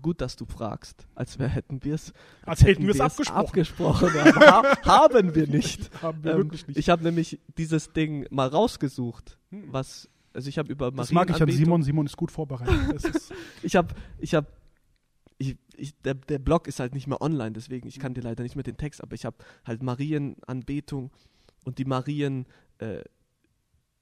gut, 0.00 0.20
dass 0.20 0.36
du 0.36 0.46
fragst, 0.46 1.06
als 1.14 1.38
wär, 1.38 1.48
hätten 1.48 1.84
wir 1.84 1.94
es 1.94 2.12
Als 2.46 2.62
hätten 2.62 2.84
wir 2.84 2.90
es 2.94 3.00
abgesprochen. 3.00 3.38
abgesprochen. 3.46 4.08
aber 4.08 4.46
ha 4.46 4.82
haben 4.84 5.34
wir 5.34 5.46
nicht. 5.46 5.90
Haben 6.02 6.24
wir 6.24 6.32
Ähm, 6.32 6.38
wirklich 6.38 6.66
nicht. 6.66 6.78
Ich 6.78 6.88
habe 6.88 7.02
nämlich 7.02 7.38
dieses 7.58 7.92
Ding 7.92 8.26
mal 8.30 8.48
rausgesucht, 8.48 9.38
Hm. 9.50 9.70
was, 9.72 10.08
also 10.32 10.48
ich 10.48 10.56
habe 10.58 10.72
über 10.72 10.90
das 10.90 11.12
mag 11.12 11.28
ich 11.30 11.42
an 11.42 11.50
Simon. 11.50 11.82
Simon 11.82 12.06
ist 12.06 12.16
gut 12.16 12.30
vorbereitet. 12.30 12.74
Ist, 13.04 13.34
Ich 13.62 13.76
habe, 13.76 13.94
ich 14.18 14.34
habe, 14.34 14.46
ich, 15.36 15.56
ich, 15.76 15.94
der, 16.02 16.14
der 16.14 16.38
Blog 16.38 16.68
ist 16.68 16.80
halt 16.80 16.94
nicht 16.94 17.06
mehr 17.06 17.20
online, 17.20 17.52
deswegen, 17.52 17.86
ich 17.88 17.98
kann 17.98 18.14
dir 18.14 18.22
leider 18.22 18.42
nicht 18.44 18.54
mehr 18.56 18.62
den 18.62 18.76
Text, 18.78 19.02
aber 19.02 19.14
ich 19.14 19.24
habe 19.26 19.36
halt 19.66 19.82
Marienanbetung 19.82 21.10
und 21.64 21.78
die 21.78 21.84
Marien, 21.84 22.46
äh, 22.78 23.02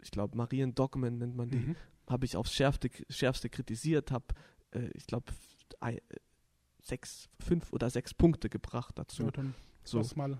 ich 0.03 0.11
glaube 0.13 0.37
Mariendogmen 0.37 1.19
nennt 1.19 1.35
man 1.37 1.51
die, 1.51 1.57
Mhm. 1.59 1.77
habe 2.09 2.25
ich 2.27 2.37
aufs 2.37 2.55
Schärfste, 2.55 2.91
Schärfste 3.09 3.49
kritisiert, 3.49 4.11
habe, 4.13 4.27
äh, 4.73 4.89
ich 4.95 5.07
glaube, 5.07 5.33
sechs, 6.83 7.29
fünf 7.39 7.73
oder 7.73 7.91
sechs 7.91 8.15
Punkte 8.15 8.49
gebracht 8.49 8.99
dazu. 8.99 9.25
ja, 9.25 9.31
dann 9.31 9.55
so. 9.85 10.03
mal. 10.17 10.39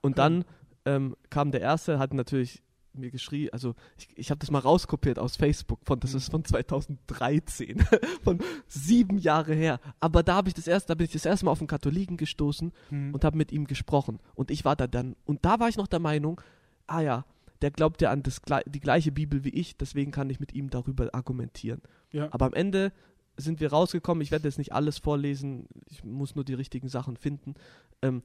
Und 0.00 0.18
dann 0.18 0.44
ähm, 0.84 1.16
kam 1.30 1.50
der 1.50 1.60
erste, 1.60 1.98
hat 1.98 2.14
natürlich 2.14 2.62
mir 2.92 3.10
geschrien, 3.10 3.50
also 3.52 3.74
ich, 3.98 4.08
ich 4.16 4.30
habe 4.30 4.38
das 4.38 4.50
mal 4.50 4.58
rauskopiert 4.60 5.18
aus 5.18 5.36
Facebook, 5.36 5.80
von, 5.84 6.00
das 6.00 6.12
Mhm. 6.12 6.16
ist 6.16 6.30
von 6.30 6.44
2013, 6.44 7.78
von 8.24 8.38
sieben 8.68 9.18
Jahre 9.18 9.54
her. 9.54 9.80
Aber 10.00 10.22
da 10.22 10.36
habe 10.36 10.48
ich 10.48 10.54
das 10.54 10.66
erste, 10.66 10.88
da 10.88 10.94
bin 10.94 11.04
ich 11.04 11.12
das 11.12 11.26
erste 11.26 11.44
Mal 11.44 11.50
auf 11.52 11.60
einen 11.60 11.68
Katholiken 11.68 12.16
gestoßen 12.16 12.72
Mhm. 12.90 13.12
und 13.12 13.22
habe 13.24 13.36
mit 13.36 13.52
ihm 13.52 13.66
gesprochen. 13.66 14.18
Und 14.34 14.50
ich 14.50 14.64
war 14.64 14.76
da 14.76 14.86
dann, 14.86 15.14
und 15.26 15.44
da 15.44 15.60
war 15.60 15.68
ich 15.68 15.76
noch 15.76 15.88
der 15.88 15.98
Meinung, 16.00 16.40
ah 16.86 17.00
ja, 17.00 17.26
der 17.60 17.70
glaubt 17.70 18.00
ja 18.00 18.10
an 18.10 18.22
das, 18.22 18.40
die 18.66 18.80
gleiche 18.80 19.12
Bibel 19.12 19.44
wie 19.44 19.50
ich, 19.50 19.76
deswegen 19.76 20.10
kann 20.10 20.30
ich 20.30 20.40
mit 20.40 20.54
ihm 20.54 20.70
darüber 20.70 21.14
argumentieren. 21.14 21.82
ja. 22.12 22.28
Aber 22.32 22.46
am 22.46 22.54
Ende 22.54 22.92
sind 23.36 23.60
wir 23.60 23.70
rausgekommen. 23.70 24.22
Ich 24.22 24.30
werde 24.30 24.48
jetzt 24.48 24.58
nicht 24.58 24.72
alles 24.72 24.98
vorlesen. 24.98 25.66
Ich 25.88 26.04
muss 26.04 26.34
nur 26.34 26.44
die 26.44 26.54
richtigen 26.54 26.88
Sachen 26.88 27.16
finden. 27.16 27.54
Ähm, 28.02 28.22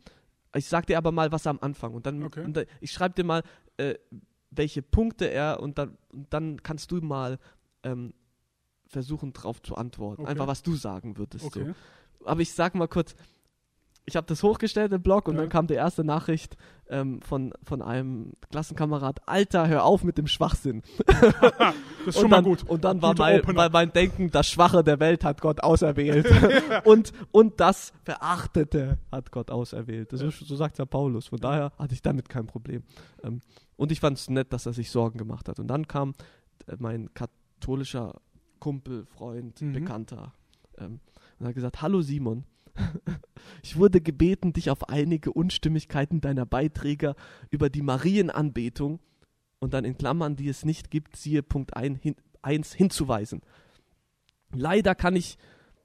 ich 0.56 0.68
sag 0.68 0.86
dir 0.88 0.98
aber 0.98 1.12
mal 1.12 1.32
was 1.32 1.48
am 1.48 1.60
Anfang 1.62 1.94
und 1.94 2.06
dann, 2.06 2.24
Okay. 2.24 2.44
und 2.44 2.56
da, 2.58 2.64
ich 2.82 2.92
schreibe 2.92 3.16
dir 3.16 3.24
mal, 3.24 3.44
äh, 3.78 3.96
welche 4.50 4.82
Punkte 4.82 5.30
er 5.30 5.60
und 5.62 5.78
dann, 5.78 5.98
und 6.12 6.34
dann 6.34 6.62
kannst 6.62 6.92
du 6.92 7.02
mal 7.02 7.40
ähm, 7.84 8.14
versuchen 8.88 9.32
drauf 9.34 9.62
zu 9.62 9.76
antworten. 9.76 10.24
Okay. 10.24 10.32
Einfach 10.32 10.48
was 10.48 10.62
du 10.64 10.76
sagen 10.76 11.18
würdest. 11.18 11.46
Okay. 11.46 11.74
So. 12.20 12.26
Aber 12.28 12.42
ich 12.42 12.54
sag 12.54 12.76
mal 12.76 12.88
kurz, 12.88 13.16
ich 14.06 14.16
habe 14.16 14.26
das 14.28 14.42
hochgestellt 14.44 14.92
im 14.94 15.02
Blog 15.02 15.28
und 15.28 15.36
Ja. 15.36 15.42
dann 15.42 15.50
kam 15.50 15.68
die 15.68 15.76
erste 15.76 16.04
Nachricht 16.04 16.58
ähm, 16.90 17.22
von, 17.22 17.54
von 17.64 17.82
einem 17.82 18.34
Klassenkamerad, 18.50 19.28
Alter, 19.28 19.68
hör 19.68 19.86
auf 19.86 20.04
mit 20.04 20.18
dem 20.18 20.28
Schwachsinn. 20.28 20.82
Das 22.04 22.16
ist 22.16 22.16
schon 22.16 22.24
und 22.26 22.30
mal 22.32 22.38
dann, 22.38 22.46
gut. 22.46 22.64
Und 22.64 22.84
dann 22.84 23.00
war 23.04 23.14
mein, 23.16 23.56
war 23.56 23.70
mein 23.70 23.94
Denken, 23.94 24.32
das 24.32 24.48
Schwache 24.50 24.84
der 24.84 25.00
Welt 25.00 25.24
hat 25.24 25.40
Gott 25.40 25.62
auserwählt. 25.62 26.26
und, 26.84 27.14
und 27.32 27.60
das 27.60 27.94
Verachtete 28.04 28.98
hat 29.12 29.32
Gott 29.32 29.52
auserwählt. 29.52 30.12
Das 30.12 30.22
ist, 30.22 30.40
so 30.40 30.56
sagt 30.56 30.80
ja 30.80 30.86
Paulus. 30.86 31.28
Von 31.28 31.38
daher 31.40 31.72
hatte 31.78 31.94
ich 31.94 32.02
damit 32.02 32.28
kein 32.28 32.48
Problem. 32.48 32.82
Ähm, 33.24 33.42
und 33.78 33.92
ich 33.92 34.00
fand 34.00 34.18
es 34.18 34.32
nett, 34.32 34.52
dass 34.52 34.66
er 34.66 34.74
sich 34.74 34.90
Sorgen 34.90 35.20
gemacht 35.20 35.48
hat. 35.48 35.60
Und 35.60 35.68
dann 35.68 35.88
kam 35.88 36.14
äh, 36.66 36.76
mein 36.80 37.10
katholischer 37.14 38.20
Kumpel, 38.60 39.06
Freund, 39.06 39.62
Mhm. 39.62 39.74
Bekannter 39.74 40.34
ähm, 40.80 41.00
und 41.40 41.46
hat 41.48 41.54
gesagt, 41.54 41.84
hallo 41.84 42.02
Simon. 42.02 42.46
Ich 43.64 43.78
wurde 43.78 44.02
gebeten, 44.02 44.54
dich 44.54 44.70
auf 44.70 44.90
einige 44.90 45.32
Unstimmigkeiten 45.32 46.22
deiner 46.22 46.46
Beiträge 46.46 47.16
über 47.50 47.70
die 47.70 47.82
Marienanbetung 47.82 49.00
und 49.60 49.74
dann 49.74 49.86
in 49.86 49.98
Klammern, 49.98 50.36
die 50.36 50.50
es 50.50 50.66
nicht 50.66 50.90
gibt, 50.90 51.16
siehe 51.16 51.44
Punkt 51.44 51.76
1 51.76 52.02
hin, 52.02 52.16
eins 52.42 52.74
hinzuweisen. 52.74 53.42
Leider 54.54 54.96
kann 54.96 55.16
ich 55.16 55.38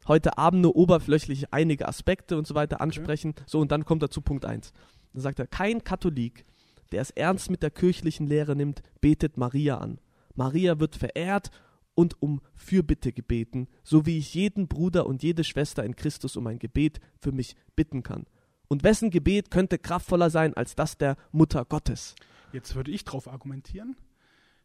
heute 0.09 0.39
Abend 0.39 0.63
nur 0.63 0.77
oberflächlich 0.77 1.53
einige 1.53 1.87
Aspekte 1.89 2.39
und 2.39 2.47
so 2.47 2.55
weiter 2.55 2.81
ansprechen. 2.81 3.35
So, 3.47 3.61
und 3.61 3.71
dann 3.73 3.85
kommt 3.85 4.03
er 4.03 4.11
zu 4.11 4.21
Punkt 4.21 4.45
1. 4.45 4.73
Dann 5.13 5.23
sagt 5.23 5.39
er, 5.39 5.47
kein 5.47 5.85
Katholik, 5.85 6.45
der 6.93 7.03
es 7.03 7.11
ernst 7.11 7.51
mit 7.51 7.63
der 7.63 7.71
kirchlichen 7.71 8.27
Lehre 8.27 8.57
nimmt, 8.57 8.83
betet 9.01 9.37
Maria 9.37 9.79
an. 9.79 9.99
Maria 10.35 10.79
wird 10.79 10.97
verehrt 10.97 11.51
und 11.97 12.23
um 12.23 12.41
Fürbitte 12.55 13.13
gebeten, 13.13 13.67
so 13.83 14.07
wie 14.07 14.19
ich 14.19 14.35
jeden 14.35 14.69
Bruder 14.69 15.07
und 15.07 15.25
jede 15.25 15.43
Schwester 15.43 15.83
in 15.83 15.97
Christus 15.97 16.37
um 16.37 16.47
ein 16.47 16.61
Gebet 16.61 17.01
für 17.19 17.33
mich 17.33 17.57
bitten 17.75 18.05
kann. 18.05 18.27
Und 18.69 18.85
wessen 18.85 19.11
Gebet 19.11 19.51
könnte 19.51 19.79
kraftvoller 19.79 20.31
sein 20.31 20.55
als 20.55 20.77
das 20.77 20.99
der 20.99 21.17
Mutter 21.33 21.65
Gottes? 21.65 22.15
Jetzt 22.53 22.75
würde 22.75 22.91
ich 22.91 23.05
drauf 23.05 23.29
argumentieren. 23.29 23.97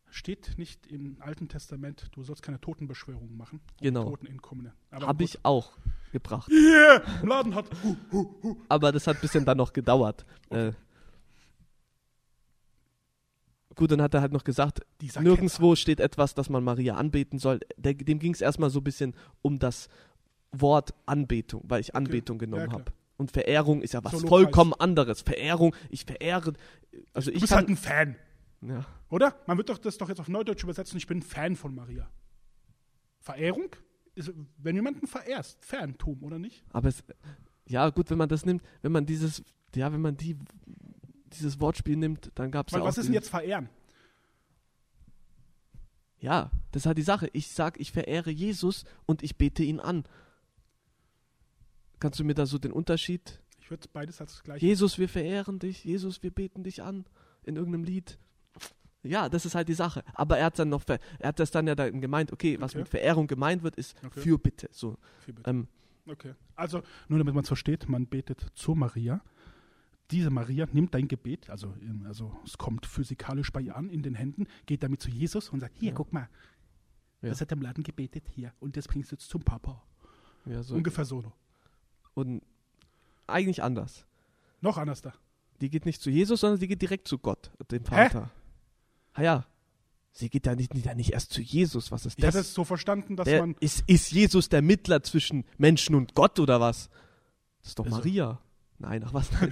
Steht 0.09 0.57
nicht 0.57 0.87
im 0.87 1.17
Alten 1.21 1.47
Testament, 1.47 2.09
du 2.11 2.23
sollst 2.23 2.43
keine 2.43 2.59
Totenbeschwörungen 2.59 3.37
machen. 3.37 3.61
Genau. 3.79 4.13
Habe 4.91 5.23
ich 5.23 5.45
auch 5.45 5.77
gebracht. 6.11 6.51
Yeah, 6.51 7.01
im 7.21 7.29
Laden 7.29 7.55
hat. 7.55 7.69
Huh, 7.81 7.95
huh, 8.11 8.35
huh. 8.43 8.57
aber 8.67 8.91
das 8.91 9.07
hat 9.07 9.17
ein 9.17 9.21
bisschen 9.21 9.45
dann 9.45 9.57
noch 9.57 9.71
gedauert. 9.71 10.25
Äh, 10.49 10.73
gut, 13.75 13.91
dann 13.91 14.01
hat 14.01 14.13
er 14.13 14.21
halt 14.21 14.31
noch 14.33 14.43
gesagt, 14.43 14.81
Dieser 15.01 15.21
nirgendwo 15.21 15.75
steht 15.75 15.99
etwas, 15.99 16.33
dass 16.35 16.49
man 16.49 16.63
Maria 16.63 16.95
anbeten 16.95 17.39
soll. 17.39 17.59
Der, 17.77 17.93
dem 17.93 18.19
ging 18.19 18.33
es 18.33 18.41
erstmal 18.41 18.69
so 18.69 18.79
ein 18.79 18.83
bisschen 18.83 19.15
um 19.41 19.59
das 19.59 19.87
Wort 20.51 20.93
Anbetung, 21.05 21.63
weil 21.67 21.81
ich 21.81 21.95
Anbetung 21.95 22.37
Ja, 22.37 22.45
genommen 22.45 22.67
klar. 22.69 22.79
habe. 22.81 22.91
Und 23.17 23.31
Verehrung 23.31 23.81
ist 23.81 23.93
ja 23.93 24.03
was 24.03 24.11
So 24.13 24.17
lokal. 24.19 24.29
vollkommen 24.29 24.73
anderes. 24.73 25.21
Verehrung, 25.21 25.75
ich 25.89 26.05
verehre, 26.05 26.53
also 27.13 27.29
Du 27.29 27.35
ich 27.35 27.41
bist 27.41 27.53
halt 27.55 27.69
ein 27.69 27.77
Fan, 27.77 28.15
ja, 28.61 28.85
oder? 29.09 29.35
Man 29.47 29.57
wird 29.57 29.69
doch 29.69 29.77
das 29.77 29.97
doch 29.97 30.09
jetzt 30.09 30.19
auf 30.19 30.27
Neudeutsch 30.27 30.63
übersetzen, 30.63 30.97
ich 30.97 31.07
bin 31.07 31.19
ein 31.19 31.21
Fan 31.23 31.55
von 31.55 31.73
Maria. 31.75 32.09
Verehrung? 33.19 33.69
Ist, 34.15 34.33
wenn 34.57 34.75
jemanden 34.75 35.07
verehrst, 35.07 35.63
Fantum, 35.63 36.21
oder 36.23 36.37
nicht? 36.39 36.63
aber 36.73 36.89
es, 36.89 37.03
ja 37.69 37.89
gut, 37.91 38.09
wenn 38.09 38.17
man 38.17 38.27
das 38.27 38.45
nimmt, 38.45 38.61
wenn 38.81 38.91
man 38.91 39.05
dieses, 39.05 39.41
ja, 39.75 39.93
wenn 39.93 40.01
man 40.01 40.17
die, 40.17 40.35
dieses 41.33 41.59
Wortspiel 41.59 41.95
nimmt, 41.97 42.31
dann 42.35 42.51
gab 42.51 42.67
es 42.67 42.73
ja 42.73 42.83
was 42.83 42.97
ist 42.97 43.05
denn 43.07 43.13
jetzt 43.13 43.29
verehren? 43.29 43.69
Ja, 46.19 46.51
das 46.71 46.83
ist 46.83 46.85
halt 46.85 46.97
die 46.97 47.03
Sache. 47.03 47.29
Ich 47.33 47.47
sag, 47.49 47.79
ich 47.79 47.91
verehre 47.91 48.29
Jesus 48.29 48.85
und 49.05 49.23
ich 49.23 49.37
bete 49.37 49.63
ihn 49.63 49.79
an. 49.79 50.03
Kannst 51.99 52.19
du 52.19 52.23
mir 52.23 52.33
da 52.35 52.45
so 52.45 52.57
den 52.59 52.71
Unterschied? 52.71 53.39
Ich 53.59 53.69
würde 53.71 53.87
beides 53.91 54.21
als 54.21 54.43
gleich. 54.43 54.61
Jesus, 54.61 54.99
wir 54.99 55.09
verehren 55.09 55.59
dich. 55.59 55.83
Jesus, 55.83 56.21
wir 56.23 56.31
beten 56.31 56.63
dich 56.63 56.83
an. 56.83 57.05
In 57.43 57.55
irgendeinem 57.55 57.83
Lied. 57.85 58.19
Ja, 59.03 59.29
das 59.29 59.45
ist 59.47 59.55
halt 59.55 59.67
die 59.67 59.73
Sache. 59.73 60.03
Aber 60.13 60.37
er 60.37 60.45
hat 60.45 60.59
dann 60.59 60.69
noch, 60.69 60.83
er 60.87 60.99
hat 61.27 61.39
das 61.39 61.49
dann 61.49 61.65
ja 61.65 61.73
dann 61.73 62.01
gemeint, 62.01 62.31
okay, 62.31 62.59
was 62.61 62.71
Okay. 62.73 62.79
mit 62.79 62.89
Verehrung 62.89 63.25
gemeint 63.25 63.63
wird, 63.63 63.75
ist 63.75 63.95
Okay. 64.05 64.19
Fürbitte. 64.21 64.69
So, 64.71 64.97
Viel 65.25 65.33
bitte. 65.33 65.49
ähm, 65.49 65.67
Okay. 66.07 66.33
Also, 66.55 66.81
nur 67.07 67.19
damit 67.19 67.33
man 67.33 67.43
es 67.43 67.47
versteht, 67.47 67.87
man 67.87 68.05
betet 68.07 68.45
zur 68.55 68.75
Maria. 68.75 69.21
Diese 70.11 70.29
Maria 70.29 70.67
nimmt 70.73 70.93
dein 70.93 71.07
Gebet, 71.07 71.49
also, 71.49 71.73
in- 71.81 72.05
also 72.05 72.35
es 72.45 72.57
kommt 72.57 72.85
physikalisch 72.85 73.51
bei 73.51 73.61
ihr 73.61 73.75
an, 73.75 73.89
in 73.89 74.03
den 74.03 74.15
Händen, 74.15 74.45
geht 74.65 74.83
damit 74.83 75.01
zu 75.01 75.09
Jesus 75.09 75.49
und 75.49 75.59
sagt, 75.61 75.77
hier, 75.77 75.89
Ja. 75.89 75.95
guck 75.95 76.11
mal, 76.11 76.27
Ja. 77.21 77.29
das 77.29 77.39
hat 77.41 77.51
im 77.51 77.61
Laden 77.61 77.83
gebetet, 77.83 78.23
hier, 78.33 78.53
und 78.59 78.75
das 78.77 78.87
bringst 78.87 79.11
du 79.11 79.15
jetzt 79.15 79.29
zum 79.29 79.41
Papa. 79.43 79.81
ja, 80.45 80.63
so. 80.63 80.75
Ungefähr 80.75 81.05
so. 81.05 81.23
Und 82.15 82.41
eigentlich 83.27 83.61
anders. 83.63 84.05
Noch 84.59 84.77
anders 84.77 85.01
da. 85.01 85.13
Die 85.61 85.69
geht 85.69 85.85
nicht 85.85 86.01
zu 86.01 86.09
Jesus, 86.09 86.41
sondern 86.41 86.59
sie 86.59 86.67
geht 86.67 86.81
direkt 86.81 87.07
zu 87.07 87.17
Gott, 87.19 87.51
dem 87.71 87.85
Vater. 87.85 88.31
Ah 89.13 89.21
ja. 89.21 89.45
Sie 90.13 90.29
geht 90.29 90.45
ja 90.45 90.55
nicht, 90.55 90.73
ja 90.75 90.93
nicht 90.93 91.13
erst 91.13 91.31
zu 91.31 91.41
Jesus. 91.41 91.91
Was 91.91 92.05
ist 92.05 92.17
Ich 92.17 92.21
das? 92.25 92.35
es 92.35 92.53
so 92.53 92.63
verstanden, 92.65 93.15
dass 93.15 93.25
Der, 93.25 93.41
man, 93.41 93.55
ist, 93.61 93.83
ist 93.87 94.11
Jesus 94.11 94.49
der 94.49 94.61
Mittler 94.61 95.03
zwischen 95.03 95.45
Menschen 95.57 95.95
und 95.95 96.15
Gott 96.15 96.39
oder 96.39 96.59
was? 96.59 96.89
Das 97.61 97.69
ist 97.69 97.79
doch 97.79 97.85
Also- 97.85 97.97
Maria. 97.97 98.39
Nein, 98.81 99.03
ach 99.05 99.13
was, 99.13 99.31
nein. 99.33 99.51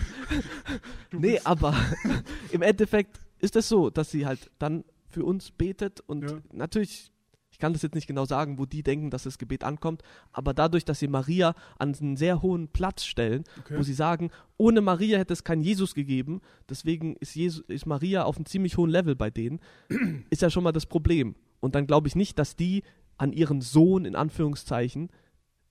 Nee, 1.12 1.40
aber 1.44 1.76
im 2.52 2.62
Endeffekt 2.62 3.20
ist 3.40 3.56
es 3.56 3.70
so, 3.70 3.90
dass 3.90 4.12
sie 4.12 4.26
halt 4.26 4.52
dann 4.60 4.84
für 5.08 5.24
uns 5.26 5.52
betet 5.52 6.02
und 6.02 6.24
Ja. 6.24 6.38
natürlich, 6.52 6.92
ich 6.92 7.12
Ich 7.52 7.58
kann 7.62 7.74
das 7.74 7.82
jetzt 7.82 7.96
nicht 7.96 8.08
genau 8.08 8.24
sagen, 8.26 8.58
wo 8.58 8.66
die 8.66 8.84
denken, 8.84 9.10
dass 9.10 9.24
das 9.24 9.38
Gebet 9.38 9.64
ankommt, 9.66 10.02
aber 10.32 10.54
dadurch, 10.54 10.86
dass 10.86 11.00
sie 11.00 11.08
Maria 11.10 11.56
an 11.78 11.94
einen 11.94 12.16
sehr 12.16 12.42
hohen 12.42 12.70
Platz 12.70 13.04
stellen, 13.04 13.44
Okay. 13.60 13.78
wo 13.78 13.84
sie 13.84 13.94
sagen, 13.94 14.30
ohne 14.58 14.80
Maria 14.82 15.18
hätte 15.18 15.34
es 15.34 15.44
keinen 15.44 15.62
Jesus 15.62 15.94
gegeben, 15.94 16.40
deswegen 16.70 17.16
ist, 17.18 17.36
Jesus, 17.36 17.66
ist 17.68 17.86
Maria 17.86 18.24
auf 18.24 18.38
einem 18.38 18.46
ziemlich 18.46 18.78
hohen 18.78 18.90
Level 18.90 19.16
bei 19.16 19.30
denen, 19.30 19.60
ist 20.30 20.42
ja 20.42 20.50
schon 20.50 20.64
mal 20.64 20.72
das 20.72 20.86
Problem. 20.86 21.36
Und 21.60 21.76
dann 21.76 21.86
glaube 21.88 22.08
ich 22.08 22.16
nicht, 22.16 22.40
dass 22.40 22.56
die 22.56 22.84
an 23.18 23.34
ihren 23.34 23.60
Sohn, 23.62 24.06
in 24.06 24.16
Anführungszeichen, 24.16 25.10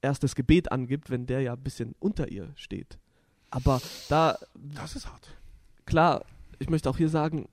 erst 0.02 0.22
das 0.22 0.34
Gebet 0.34 0.70
angibt, 0.70 1.08
wenn 1.10 1.24
der 1.26 1.40
ja 1.40 1.54
ein 1.54 1.62
bisschen 1.62 1.94
unter 2.00 2.28
ihr 2.30 2.52
steht. 2.56 2.98
Aber 3.50 3.80
da, 4.08 4.38
Das 4.74 4.96
ist 4.96 5.06
hart. 5.06 5.28
klar, 5.86 6.24
ich 6.58 6.68
möchte 6.68 6.90
auch 6.90 6.96
hier 6.98 7.08
sagen, 7.08 7.48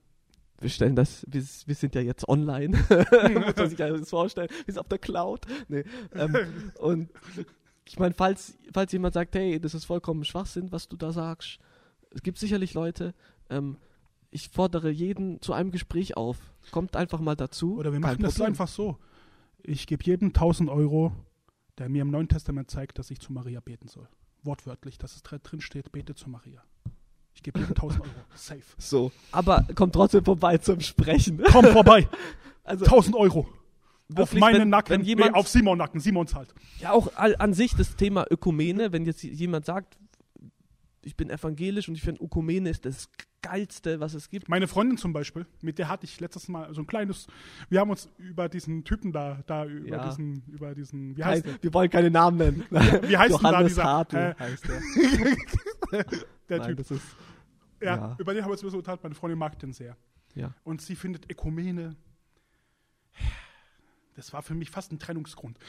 wir 0.59 0.69
stellen 0.69 0.95
das, 0.95 1.25
wir, 1.27 1.43
wir 1.65 1.75
sind 1.75 1.95
ja 1.95 2.01
jetzt 2.01 2.27
online, 2.27 2.77
muss 3.45 3.55
man 3.55 3.69
sich 3.69 3.81
alles 3.81 4.09
vorstellen, 4.09 4.49
wir 4.65 4.73
sind 4.73 4.79
auf 4.79 4.87
der 4.87 4.99
Cloud. 4.99 5.45
Nee, 5.67 5.83
ähm, 6.13 6.35
und 6.79 7.09
ich 7.85 7.99
meine, 7.99 8.13
falls, 8.13 8.57
falls 8.73 8.91
jemand 8.91 9.13
sagt, 9.13 9.35
hey, 9.35 9.59
das 9.59 9.73
ist 9.73 9.85
vollkommen 9.85 10.25
Schwachsinn, 10.25 10.71
was 10.71 10.87
du 10.87 10.97
da 10.97 11.11
sagst, 11.11 11.59
es 12.09 12.23
gibt 12.23 12.39
sicherlich 12.39 12.73
Leute, 12.73 13.13
ähm, 13.49 13.77
ich 14.31 14.49
fordere 14.49 14.89
jeden 14.89 15.41
zu 15.41 15.53
einem 15.53 15.71
Gespräch 15.71 16.17
auf. 16.17 16.37
Kommt 16.71 16.95
einfach 16.97 17.21
mal 17.21 17.35
dazu. 17.35 17.77
Oder 17.77 17.93
wir 17.93 17.99
machen 18.01 18.21
das 18.21 18.41
einfach 18.41 18.67
so. 18.67 18.97
Ich 19.63 19.87
gebe 19.87 20.03
jedem 20.03 20.29
1000 20.29 20.69
Euro, 20.69 21.13
der 21.77 21.87
mir 21.89 22.01
im 22.01 22.11
Neuen 22.11 22.27
Testament 22.27 22.69
zeigt, 22.69 22.99
dass 22.99 23.11
ich 23.11 23.19
zu 23.19 23.31
Maria 23.31 23.61
beten 23.61 23.87
soll. 23.87 24.07
Wortwörtlich, 24.45 24.97
dass 24.97 25.15
es 25.15 25.23
dr- 25.23 25.39
drin 25.39 25.61
steht, 25.61 25.91
bete 25.91 26.15
zu 26.15 26.29
Maria. 26.29 26.63
Ich 27.33 27.43
gebe 27.43 27.59
jedem 27.59 27.71
1000 27.75 28.01
Euro. 28.01 28.11
Safe. 28.35 28.61
So. 28.77 29.11
Aber 29.31 29.65
kommt 29.75 29.93
trotzdem 29.93 30.23
vorbei 30.23 30.57
zum 30.57 30.79
Sprechen. 30.81 31.41
Komm 31.51 31.65
vorbei. 31.65 32.07
Also 32.67 32.83
1000 32.85 33.15
Euro. 33.15 33.41
Auf 33.41 34.17
wirklich, 34.17 34.39
meinen 34.39 34.61
wenn, 34.61 34.69
Nacken. 34.69 34.89
Wenn 34.89 35.01
jemand, 35.05 35.33
nee, 35.33 35.37
auf 35.37 35.47
Simon 35.47 35.77
Nacken. 35.77 35.99
Simon 35.99 36.25
zahlt. 36.25 36.51
Ja, 36.79 36.93
auch 36.93 37.11
all, 37.15 37.35
an 37.35 37.53
sich 37.53 37.75
das 37.75 37.95
Thema 37.95 38.25
Ökumene, 38.31 38.91
wenn 38.91 39.05
jetzt 39.05 39.21
jemand 39.21 39.67
sagt, 39.67 39.99
ich 41.03 41.15
bin 41.15 41.29
evangelisch 41.29 41.87
und 41.87 41.93
ich 41.93 42.01
finde 42.01 42.23
Ökumene 42.23 42.71
ist 42.71 42.85
das 42.85 43.07
geilste, 43.49 43.99
was 43.99 44.13
es 44.13 44.29
gibt. 44.29 44.49
Meine 44.49 44.67
Freundin 44.67 44.97
zum 44.97 45.13
Beispiel, 45.13 45.45
mit 45.61 45.79
der 45.79 45.89
hatte 45.89 46.05
ich 46.05 46.19
letztes 46.19 46.47
Mal 46.47 46.73
so 46.73 46.81
ein 46.81 46.87
kleines, 46.87 47.27
wir 47.69 47.79
haben 47.79 47.89
uns 47.89 48.09
über 48.17 48.49
diesen 48.49 48.83
Typen 48.83 49.11
da, 49.11 49.41
da 49.47 49.65
über 49.65 49.97
Ja. 49.97 50.07
diesen, 50.09 50.43
über 50.47 50.75
diesen, 50.75 51.15
wie 51.15 51.21
Kein, 51.21 51.31
heißt 51.31 51.45
der? 51.45 51.63
wir 51.63 51.73
wollen 51.73 51.89
keine 51.89 52.11
Namen 52.11 52.37
nennen. 52.37 52.65
Wie 52.71 53.17
heißt 53.17 53.35
denn 53.35 53.43
da 53.43 53.51
Johannes 53.51 53.71
dieser, 53.73 53.83
Hartl 53.83 54.15
äh, 54.17 54.35
heißt 54.39 54.67
der. 54.67 54.81
der 56.49 56.57
Nein, 56.59 56.67
Typ? 56.69 56.77
das 56.77 56.91
ist, 56.91 57.05
Ja, 57.81 57.95
ja. 57.95 58.15
über 58.19 58.33
den 58.33 58.43
haben 58.43 58.49
wir 58.49 58.53
uns 58.53 58.61
ein 58.61 58.65
bisschen 58.65 58.79
unterhalten, 58.79 59.03
meine 59.03 59.15
Freundin 59.15 59.39
mag 59.39 59.57
den 59.59 59.73
sehr. 59.73 59.95
ja. 60.33 60.53
Und 60.63 60.81
sie 60.81 60.95
findet 60.95 61.29
Ökumene, 61.31 61.95
das 64.15 64.33
war 64.33 64.41
für 64.41 64.55
mich 64.55 64.71
fast 64.71 64.91
ein 64.91 64.99
Trennungsgrund. 64.99 65.59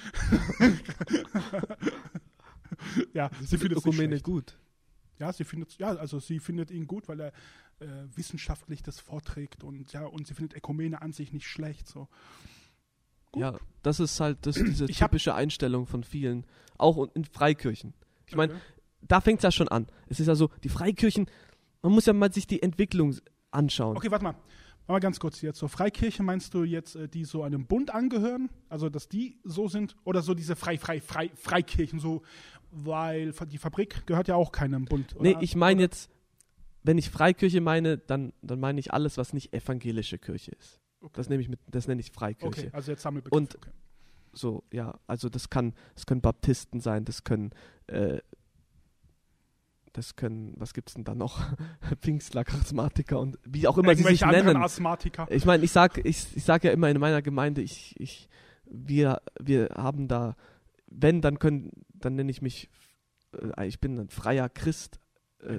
ja, 3.12 3.30
sie 3.42 3.58
findet 3.58 3.78
es 3.78 3.84
nicht 3.84 3.94
Ökumene 3.94 4.20
gut. 4.20 4.56
Ja, 5.18 5.32
sie 5.32 5.44
findet, 5.44 5.76
ja, 5.78 5.88
also 5.96 6.20
sie 6.20 6.38
findet 6.40 6.70
ihn 6.70 6.86
gut, 6.86 7.08
weil 7.08 7.20
er 7.20 7.32
äh, 7.80 7.86
wissenschaftlich 8.14 8.82
das 8.82 9.00
vorträgt 9.00 9.64
und 9.64 9.92
ja, 9.92 10.04
und 10.06 10.26
sie 10.26 10.34
findet 10.34 10.56
Ökumene 10.56 11.02
an 11.02 11.12
sich 11.12 11.32
nicht 11.32 11.46
schlecht. 11.46 11.88
So. 11.88 12.08
Gut. 13.32 13.42
Ja, 13.42 13.58
das 13.82 14.00
ist 14.00 14.18
halt 14.20 14.38
das, 14.46 14.54
diese 14.56 14.86
Ich 14.88 14.98
typische 14.98 15.34
Einstellung 15.34 15.86
von 15.86 16.04
vielen, 16.04 16.46
auch 16.78 17.08
in 17.14 17.24
Freikirchen. 17.24 17.94
Ich 18.26 18.34
meine, 18.36 18.54
Okay. 18.54 18.62
da 19.02 19.20
fängt 19.20 19.40
es 19.40 19.42
ja 19.44 19.52
schon 19.52 19.68
an. 19.68 19.86
Es 20.08 20.20
ist 20.20 20.26
ja 20.26 20.34
so, 20.34 20.50
die 20.64 20.68
Freikirchen, 20.68 21.26
man 21.82 21.92
muss 21.92 22.06
ja 22.06 22.12
mal 22.12 22.32
sich 22.32 22.46
die 22.46 22.62
Entwicklung 22.62 23.14
anschauen. 23.50 23.96
Okay, 23.96 24.10
warte 24.10 24.24
mal. 24.24 24.34
Mal 24.88 25.00
ganz 25.00 25.18
kurz 25.18 25.40
jetzt. 25.42 25.58
So 25.58 25.66
Freikirche 25.66 26.22
meinst 26.22 26.54
du 26.54 26.62
jetzt, 26.62 26.94
äh, 26.94 27.08
die 27.08 27.24
so 27.24 27.42
einem 27.42 27.66
Bund 27.66 27.92
angehören? 27.92 28.50
Also, 28.68 28.88
dass 28.88 29.08
die 29.08 29.40
so 29.42 29.66
sind? 29.68 29.96
Oder 30.04 30.22
so 30.22 30.32
diese 30.32 30.54
Frei, 30.54 30.78
Frei, 30.78 31.00
Frei, 31.00 31.30
Freikirchen, 31.34 31.98
so, 31.98 32.22
weil 32.70 33.32
die 33.50 33.58
Fabrik 33.58 34.06
gehört 34.06 34.28
ja 34.28 34.36
auch 34.36 34.52
keinem 34.52 34.84
Bund. 34.84 35.16
Oder? 35.16 35.22
Nee, 35.22 35.36
ich 35.40 35.56
meine 35.56 35.82
jetzt, 35.82 36.08
wenn 36.86 36.98
ich 36.98 37.10
Freikirche 37.10 37.60
meine, 37.60 37.98
dann, 37.98 38.32
dann 38.42 38.60
meine 38.60 38.78
ich 38.78 38.92
alles, 38.92 39.18
was 39.18 39.32
nicht 39.32 39.52
evangelische 39.52 40.18
Kirche 40.18 40.52
ist. 40.52 40.80
Okay. 41.00 41.12
Das 41.16 41.28
nehme 41.28 41.42
ich 41.42 41.48
mit, 41.48 41.60
das 41.68 41.88
nenne 41.88 42.00
ich 42.00 42.12
Freikirche. 42.12 42.66
Okay, 42.66 42.70
also 42.72 42.92
jetzt 42.92 43.02
Sammelbegriff. 43.02 43.36
Und- 43.36 43.56
okay. 43.56 43.70
So, 44.32 44.64
ja, 44.70 44.98
also 45.06 45.30
das 45.30 45.48
kann, 45.48 45.72
das 45.94 46.04
können 46.04 46.20
Baptisten 46.20 46.80
sein, 46.80 47.06
das 47.06 47.24
können, 47.24 47.52
äh, 47.86 48.18
das 49.94 50.14
können, 50.14 50.52
was 50.58 50.74
gibt's 50.74 50.92
denn 50.92 51.04
da 51.04 51.14
noch? 51.14 51.40
Pfingstler, 52.02 52.44
Charismatiker 52.44 53.18
und 53.18 53.38
wie 53.46 53.66
auch 53.66 53.78
immer 53.78 53.96
sie 53.96 54.02
sich 54.02 54.20
nennen. 54.20 54.58
Asthmatiker. 54.58 55.26
Ich 55.30 55.46
meine, 55.46 55.64
ich 55.64 55.72
sag, 55.72 56.04
ich, 56.04 56.36
ich 56.36 56.44
sag 56.44 56.64
ja 56.64 56.70
immer 56.70 56.90
in 56.90 57.00
meiner 57.00 57.22
Gemeinde, 57.22 57.62
ich, 57.62 57.94
ich, 57.98 58.28
wir, 58.66 59.22
wir 59.40 59.70
haben 59.74 60.06
da, 60.06 60.36
wenn, 60.86 61.22
dann 61.22 61.38
können, 61.38 61.70
dann 61.94 62.14
nenne 62.14 62.30
ich 62.30 62.42
mich, 62.42 62.68
äh, 63.56 63.66
ich 63.66 63.80
bin 63.80 63.98
ein 63.98 64.10
freier 64.10 64.50
Christ, 64.50 65.00
äh, 65.42 65.58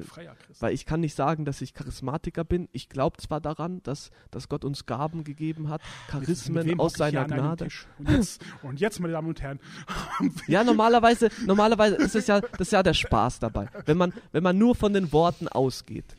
weil 0.60 0.74
ich 0.74 0.86
kann 0.86 1.00
nicht 1.02 1.16
sagen, 1.16 1.46
dass 1.46 1.62
ich 1.62 1.74
Charismatiker 1.74 2.44
bin. 2.44 2.68
Ich 2.72 2.90
glaube 2.90 3.18
zwar 3.18 3.40
daran, 3.40 3.82
dass, 3.84 4.10
dass 4.32 4.50
Gott 4.50 4.66
uns 4.66 4.86
Gaben 4.86 5.24
gegeben 5.24 5.70
hat, 5.70 5.82
Mit 5.82 6.12
Charismen 6.26 6.80
aus 6.80 6.94
seiner 6.94 7.26
Gnade. 7.26 7.68
Und 8.00 8.10
jetzt, 8.10 8.42
und 8.63 8.80
jetzt, 8.80 9.00
meine 9.00 9.13
Damen 9.13 9.28
und 9.30 9.42
Herren, 9.42 9.60
Ja, 10.48 10.63
normalerweise, 10.63 11.30
normalerweise 11.46 11.96
ist 11.98 12.16
es 12.16 12.28
ja, 12.28 12.42
das 12.42 12.62
ist 12.62 12.72
ja 12.72 12.84
der 12.84 12.94
Spaß 12.94 13.40
dabei. 13.40 13.70
Wenn 13.86 13.98
man, 13.98 14.13
wenn 14.32 14.44
man 14.44 14.58
nur 14.58 14.76
von 14.76 14.94
den 14.94 15.12
Worten 15.12 15.48
ausgeht. 15.48 16.16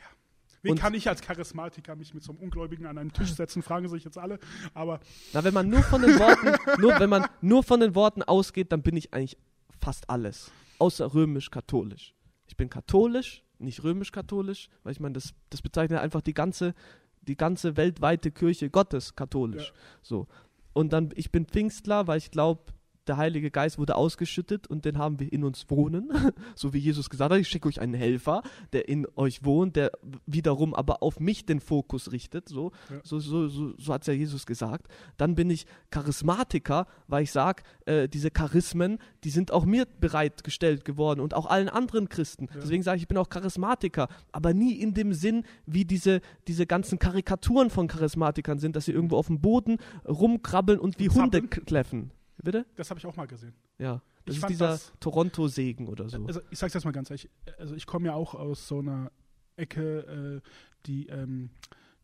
wie 0.62 0.70
Und- 0.70 0.78
kann 0.80 0.94
ich 0.94 1.08
als 1.08 1.20
Charismatiker 1.20 1.96
mich 1.96 2.14
mit 2.14 2.22
so 2.22 2.32
einem 2.32 2.40
Ungläubigen 2.40 2.86
an 2.86 2.96
einen 2.96 3.12
Tisch 3.12 3.32
setzen, 3.34 3.62
fragen 3.62 3.88
sich 3.88 4.04
jetzt 4.04 4.18
alle. 4.18 4.38
Aber 4.74 5.00
Na, 5.32 5.42
wenn 5.44 5.54
man 5.54 5.68
nur 5.68 5.82
von 5.82 6.00
den 6.02 6.18
Worten, 6.18 6.80
nur, 6.80 6.98
wenn 7.00 7.10
man 7.10 7.26
nur 7.40 7.62
von 7.64 7.80
den 7.80 7.94
Worten 7.94 8.22
ausgeht, 8.22 8.70
dann 8.72 8.82
bin 8.82 8.96
ich 8.96 9.12
eigentlich 9.12 9.36
fast 9.80 10.08
alles. 10.08 10.50
Außer 10.78 11.12
römisch-katholisch. 11.12 12.14
Ich 12.46 12.56
bin 12.56 12.70
katholisch, 12.70 13.42
nicht 13.58 13.82
römisch-katholisch, 13.82 14.68
weil 14.82 14.92
ich 14.92 15.00
meine, 15.00 15.14
das, 15.14 15.34
das 15.50 15.62
bezeichnet 15.62 16.00
einfach 16.00 16.20
die 16.20 16.34
ganze, 16.34 16.74
die 17.22 17.36
ganze 17.36 17.76
weltweite 17.76 18.30
Kirche 18.30 18.70
Gottes 18.70 19.16
katholisch. 19.16 19.68
Ja. 19.68 19.74
So. 20.02 20.26
Und 20.72 20.92
dann, 20.92 21.10
ich 21.14 21.32
bin 21.32 21.46
Pfingstler, 21.46 22.06
weil 22.06 22.18
ich 22.18 22.30
glaube, 22.30 22.72
der 23.08 23.16
Heilige 23.16 23.50
Geist 23.50 23.78
wurde 23.78 23.96
ausgeschüttet 23.96 24.66
und 24.66 24.84
den 24.84 24.98
haben 24.98 25.18
wir 25.18 25.32
in 25.32 25.44
uns 25.44 25.68
wohnen. 25.70 26.10
so 26.54 26.72
wie 26.72 26.78
Jesus 26.78 27.10
gesagt 27.10 27.32
hat, 27.32 27.40
ich 27.40 27.48
schicke 27.48 27.68
euch 27.68 27.80
einen 27.80 27.94
Helfer, 27.94 28.42
der 28.72 28.88
in 28.88 29.06
euch 29.16 29.44
wohnt, 29.44 29.76
der 29.76 29.92
wiederum 30.26 30.74
aber 30.74 31.02
auf 31.02 31.20
mich 31.20 31.46
den 31.46 31.60
Fokus 31.60 32.12
richtet. 32.12 32.48
So, 32.48 32.72
Ja. 32.90 33.00
so, 33.02 33.18
so, 33.18 33.48
so, 33.48 33.74
so 33.78 33.92
hat 33.92 34.02
es 34.02 34.06
ja 34.08 34.14
Jesus 34.14 34.46
gesagt. 34.46 34.88
Dann 35.16 35.34
bin 35.34 35.50
ich 35.50 35.66
Charismatiker, 35.90 36.86
weil 37.06 37.24
ich 37.24 37.32
sage, 37.32 37.62
äh, 37.86 38.08
diese 38.08 38.30
Charismen, 38.30 38.98
die 39.24 39.30
sind 39.30 39.52
auch 39.52 39.64
mir 39.64 39.86
bereitgestellt 40.00 40.84
geworden 40.84 41.20
und 41.20 41.34
auch 41.34 41.46
allen 41.46 41.68
anderen 41.68 42.08
Christen. 42.08 42.48
Ja. 42.52 42.60
Deswegen 42.60 42.82
sage 42.82 42.96
ich, 42.96 43.02
ich 43.02 43.08
bin 43.08 43.18
auch 43.18 43.28
Charismatiker, 43.28 44.08
aber 44.32 44.54
nie 44.54 44.72
in 44.72 44.94
dem 44.94 45.12
Sinn, 45.12 45.44
wie 45.66 45.84
diese, 45.84 46.20
diese 46.46 46.66
ganzen 46.66 46.98
Karikaturen 46.98 47.70
von 47.70 47.88
Charismatikern 47.88 48.58
sind, 48.58 48.76
dass 48.76 48.84
sie 48.84 48.92
irgendwo 48.92 49.16
auf 49.16 49.26
dem 49.28 49.40
Boden 49.40 49.78
rumkrabbeln 50.06 50.78
und 50.78 50.98
wie 50.98 51.08
Und 51.08 51.16
Hunde 51.16 51.42
kläffen. 51.42 52.10
Bitte? 52.42 52.66
das 52.76 52.90
habe 52.90 52.98
ich 52.98 53.06
auch 53.06 53.16
mal 53.16 53.26
gesehen. 53.26 53.54
Ja. 53.78 54.00
Das 54.24 54.36
Ich 54.36 54.42
ist 54.42 54.48
dieser 54.50 54.78
Toronto-Segen 55.00 55.88
oder 55.88 56.08
so. 56.08 56.24
Also 56.26 56.40
ich 56.50 56.58
sag's 56.58 56.74
jetzt 56.74 56.84
mal 56.84 56.92
ganz 56.92 57.10
ehrlich, 57.10 57.30
also 57.58 57.74
ich 57.74 57.86
komme 57.86 58.06
ja 58.06 58.14
auch 58.14 58.34
aus 58.34 58.68
so 58.68 58.78
einer 58.78 59.10
Ecke, 59.56 60.42
äh, 60.44 60.48
die, 60.86 61.06
ähm, 61.08 61.50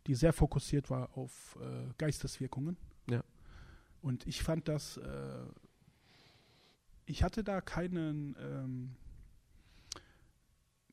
die 0.07 0.14
sehr 0.14 0.33
fokussiert 0.33 0.90
war 0.90 1.16
auf 1.16 1.59
äh, 1.61 1.92
Geisteswirkungen. 1.99 2.77
Ja. 3.09 3.23
Und 4.01 4.27
ich 4.27 4.42
fand 4.42 4.68
das, 4.68 4.97
äh, 4.97 5.44
ich 7.07 7.23
hatte 7.23 7.44
da 7.44 7.61
keinen, 7.61 8.37
ähm, 8.38 8.97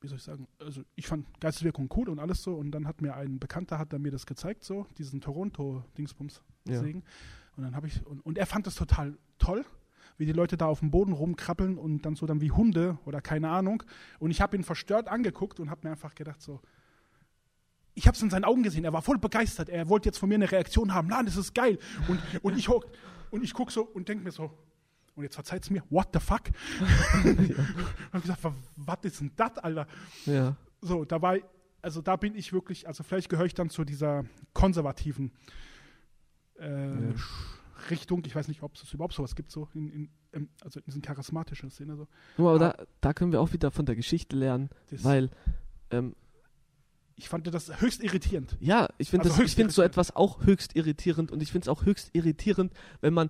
wie 0.01 0.07
soll 0.07 0.17
ich 0.17 0.23
sagen, 0.23 0.47
also 0.59 0.83
ich 0.95 1.07
fand 1.07 1.39
Geisteswirkungen 1.39 1.89
cool 1.95 2.09
und 2.09 2.19
alles 2.19 2.43
so 2.43 2.55
und 2.55 2.71
dann 2.71 2.87
hat 2.87 3.01
mir 3.01 3.15
ein 3.15 3.39
Bekannter, 3.39 3.79
hat 3.79 3.93
er 3.93 3.99
mir 3.99 4.11
das 4.11 4.25
gezeigt, 4.25 4.63
so, 4.63 4.85
diesen 4.97 5.21
Toronto-Dingsbums 5.21 6.41
ja. 6.67 6.81
Und 7.57 7.63
dann 7.63 7.75
habe 7.75 7.87
ich, 7.87 8.05
und, 8.05 8.21
und 8.25 8.37
er 8.37 8.45
fand 8.45 8.65
das 8.67 8.75
total 8.75 9.17
toll, 9.37 9.65
wie 10.17 10.25
die 10.25 10.31
Leute 10.33 10.57
da 10.57 10.67
auf 10.67 10.79
dem 10.79 10.91
Boden 10.91 11.13
rumkrabbeln 11.13 11.77
und 11.77 12.03
dann 12.05 12.15
so 12.15 12.25
dann 12.25 12.41
wie 12.41 12.51
Hunde 12.51 12.97
oder 13.05 13.21
keine 13.21 13.49
Ahnung. 13.49 13.83
Und 14.19 14.31
ich 14.31 14.41
habe 14.41 14.55
ihn 14.55 14.63
verstört 14.63 15.07
angeguckt 15.07 15.59
und 15.59 15.69
habe 15.69 15.81
mir 15.87 15.91
einfach 15.91 16.15
gedacht, 16.15 16.41
so, 16.41 16.61
ich 17.93 18.07
habe 18.07 18.15
es 18.15 18.21
in 18.21 18.29
seinen 18.29 18.45
Augen 18.45 18.63
gesehen, 18.63 18.85
er 18.85 18.93
war 18.93 19.01
voll 19.01 19.17
begeistert, 19.17 19.69
er 19.69 19.89
wollte 19.89 20.09
jetzt 20.09 20.17
von 20.17 20.29
mir 20.29 20.35
eine 20.35 20.51
Reaktion 20.51 20.93
haben, 20.93 21.07
nein, 21.07 21.25
das 21.25 21.35
ist 21.37 21.53
geil. 21.53 21.77
Und, 22.07 22.21
und 22.41 22.57
ich, 22.57 22.69
hock- 22.69 22.89
und 23.31 23.43
ich 23.43 23.53
gucke 23.53 23.71
so 23.71 23.81
und 23.83 24.07
denke 24.07 24.23
mir 24.23 24.31
so, 24.31 24.51
und 25.15 25.23
jetzt 25.23 25.35
verzeiht 25.35 25.63
es 25.63 25.69
mir, 25.69 25.83
what 25.89 26.07
the 26.13 26.19
fuck? 26.19 26.43
und 27.23 27.57
habe 28.13 28.21
gesagt, 28.21 28.43
wa- 28.43 28.55
was 28.77 28.97
ist 29.03 29.19
denn 29.19 29.31
das, 29.35 29.57
Alter? 29.57 29.87
ja. 30.25 30.55
So, 30.83 31.05
da 31.05 31.21
war, 31.21 31.37
also 31.81 32.01
da 32.01 32.15
bin 32.15 32.33
ich 32.35 32.53
wirklich, 32.53 32.87
also 32.87 33.03
vielleicht 33.03 33.29
gehöre 33.29 33.45
ich 33.45 33.53
dann 33.53 33.69
zu 33.69 33.83
dieser 33.83 34.25
konservativen 34.53 35.31
äh, 36.61 37.09
Ja. 37.09 37.13
Richtung. 37.89 38.23
Ich 38.25 38.35
weiß 38.35 38.47
nicht, 38.47 38.61
ob 38.63 38.75
es 38.75 38.93
überhaupt 38.93 39.13
sowas 39.13 39.35
gibt, 39.35 39.51
so 39.51 39.67
in, 39.73 39.89
in, 39.91 40.09
im- 40.33 40.49
also 40.63 40.79
in 40.79 40.85
diesen 40.85 41.01
charismatischen 41.01 41.69
Szene. 41.71 41.95
So. 41.95 42.07
Mal, 42.37 42.49
Aber 42.55 42.59
da, 42.59 42.75
da 43.01 43.13
können 43.13 43.31
wir 43.31 43.41
auch 43.41 43.53
wieder 43.53 43.71
von 43.71 43.85
der 43.85 43.95
Geschichte 43.95 44.35
lernen, 44.35 44.69
weil 45.01 45.29
ähm, 45.89 46.15
ich 47.15 47.27
fand 47.29 47.47
das 47.47 47.81
höchst 47.81 48.03
irritierend. 48.03 48.55
Ja, 48.59 48.87
ich 48.97 49.09
finde 49.09 49.29
Also 49.29 49.45
finde 49.47 49.73
so 49.73 49.81
etwas 49.81 50.15
auch 50.15 50.43
höchst 50.45 50.75
irritierend 50.75 51.31
und 51.31 51.41
ich 51.43 51.51
finde 51.51 51.65
es 51.65 51.69
auch 51.69 51.85
höchst 51.85 52.09
irritierend, 52.13 52.71
wenn 53.01 53.13
man 53.13 53.29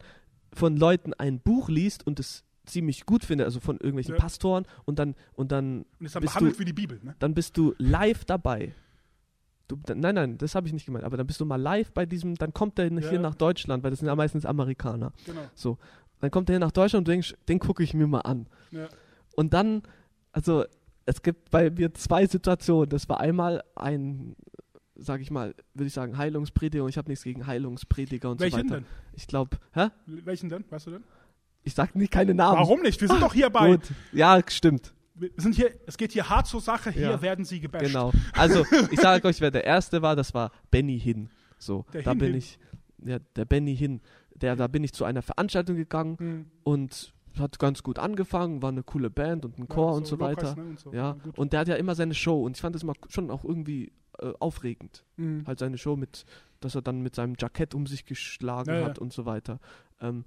von 0.54 0.76
Leuten 0.78 1.14
ein 1.14 1.40
Buch 1.40 1.70
liest 1.70 2.06
und 2.06 2.20
es 2.20 2.44
ziemlich 2.66 3.06
gut 3.06 3.24
findet, 3.26 3.46
also 3.46 3.60
von 3.60 3.78
irgendwelchen 3.78 4.16
Ja. 4.16 4.20
Pastoren 4.22 4.66
und 4.86 5.00
dann 5.00 5.16
und 5.34 5.52
dann 5.52 5.86
Und 6.00 6.14
bist 6.20 6.40
du- 6.40 6.60
wie 6.60 6.66
die 6.66 6.74
Bibel, 6.74 7.00
ne? 7.04 7.16
dann 7.20 7.34
bist 7.34 7.58
du 7.58 7.74
live 7.78 8.26
dabei. 8.26 8.74
Du, 9.78 9.94
nein, 9.96 10.16
nein, 10.16 10.38
das 10.38 10.56
habe 10.56 10.68
ich 10.68 10.74
nicht 10.74 10.86
gemeint, 10.86 11.06
aber 11.06 11.18
dann 11.18 11.26
bist 11.28 11.40
du 11.40 11.46
mal 11.46 11.56
live 11.56 11.92
bei 11.94 12.06
diesem, 12.06 12.36
dann 12.36 12.54
kommt 12.54 12.78
der 12.78 12.92
Ja. 12.92 13.10
hier 13.10 13.20
nach 13.20 13.36
Deutschland, 13.36 13.84
weil 13.84 13.92
das 13.92 14.00
sind 14.00 14.08
ja 14.08 14.16
meistens 14.16 14.46
Amerikaner. 14.46 15.14
Genau. 15.26 15.78
Dann 16.20 16.30
kommt 16.32 16.50
der 16.50 16.56
hier 16.56 16.60
nach 16.60 16.72
Deutschland 16.72 17.02
und 17.02 17.08
du 17.08 17.12
denkst, 17.14 17.36
den 17.48 17.60
gucke 17.60 17.82
ich 17.84 17.94
mir 17.94 18.06
mal 18.08 18.20
an. 18.22 18.48
Ja. 18.72 18.88
Und 19.36 19.54
dann, 19.54 19.82
also 20.34 20.66
es 21.06 21.22
gibt 21.22 21.50
bei 21.52 21.70
mir 21.72 21.94
zwei 21.94 22.26
Situationen. 22.28 22.90
Das 22.90 23.10
war 23.10 23.20
einmal 23.20 23.64
ein, 23.76 24.36
sag 24.96 25.22
ich 25.22 25.32
mal, 25.32 25.56
würde 25.74 25.88
ich 25.88 25.94
sagen, 25.94 26.18
Heilungsprediger 26.18 26.84
und 26.84 26.90
ich 26.90 26.98
habe 26.98 27.10
nichts 27.10 27.24
gegen 27.24 27.48
Heilungsprediger 27.48 28.30
und 28.30 28.40
Welchen 28.40 28.60
so 28.60 28.66
weiter. 28.66 28.76
denn? 28.82 28.86
Ich 29.14 29.26
glaube, 29.28 29.58
hä? 29.74 29.88
Welchen 30.06 30.50
denn? 30.50 30.64
Weißt 30.70 30.88
du 30.88 30.92
denn? 30.92 31.04
Ich 31.64 31.74
sag 31.76 31.96
nicht 31.96 32.12
keine 32.12 32.34
Namen. 32.36 32.58
Warum 32.60 32.82
nicht? 32.82 33.00
Wir 33.02 33.08
sind 33.08 33.22
doch 33.22 33.34
hier 33.34 33.50
bei. 33.52 33.72
Gut. 33.72 33.92
Ja, 34.12 34.40
stimmt. 34.48 34.94
Sind 35.38 35.56
hier, 35.56 35.72
es 35.86 35.98
geht 35.98 36.12
hier 36.12 36.30
hart 36.30 36.48
zur 36.48 36.62
Sache, 36.62 36.92
hier 36.92 37.04
Ja. 37.04 37.22
werden 37.22 37.46
sie 37.46 37.60
gebasht. 37.60 37.86
Genau. 37.86 38.12
Also, 38.34 38.66
ich 38.92 39.00
sage 39.02 39.28
euch, 39.28 39.42
wer 39.42 39.52
der 39.52 39.64
erste 39.66 40.02
war, 40.02 40.16
das 40.16 40.34
war 40.34 40.52
Benny 40.72 41.00
Hinn. 41.00 41.30
So, 41.58 41.86
Der 41.94 42.02
da 42.04 42.12
Hin 42.12 42.20
bin 42.20 42.28
Hin. 42.30 42.38
ich, 42.38 42.60
ja, 43.06 43.20
der 43.36 43.46
Benny 43.46 43.76
Hinn. 43.76 44.02
Der, 44.36 44.56
da 44.56 44.68
bin 44.68 44.84
ich 44.84 44.94
zu 44.94 45.06
einer 45.06 45.22
Veranstaltung 45.22 45.76
gegangen 45.76 46.18
Hm. 46.18 46.46
und 46.64 47.14
hat 47.38 47.60
ganz 47.60 47.84
gut 47.84 48.00
angefangen, 48.00 48.62
war 48.62 48.70
eine 48.70 48.84
coole 48.84 49.10
Band 49.10 49.46
und 49.46 49.58
ein 49.60 49.68
Chor 49.70 49.92
Ja, 49.92 49.98
und 49.98 50.08
so 50.08 50.16
Locals, 50.16 50.38
weiter. 50.38 50.56
ne, 50.62 50.70
und 50.70 50.80
so. 50.80 50.92
Ja, 50.94 51.14
gut. 51.14 51.38
und 51.38 51.54
der 51.54 51.60
hat 51.62 51.68
ja 51.68 51.76
immer 51.76 51.96
seine 51.96 52.14
Show 52.16 52.44
und 52.44 52.58
ich 52.58 52.62
fand 52.62 52.74
das 52.76 52.84
immer 52.84 52.94
schon 53.10 53.30
auch 53.30 53.46
irgendwie 53.46 53.92
äh, 54.20 54.34
aufregend. 54.40 55.06
Hm. 55.18 55.44
Halt 55.46 55.60
seine 55.60 55.78
Show 55.78 55.96
mit, 55.96 56.26
dass 56.60 56.76
er 56.76 56.82
dann 56.82 57.02
mit 57.02 57.16
seinem 57.16 57.36
Jackett 57.40 57.74
um 57.76 57.86
sich 57.86 58.06
geschlagen 58.06 58.74
ja. 58.74 58.86
hat 58.86 58.98
und 59.00 59.14
so 59.14 59.26
weiter. 59.26 59.60
Ähm, 60.02 60.26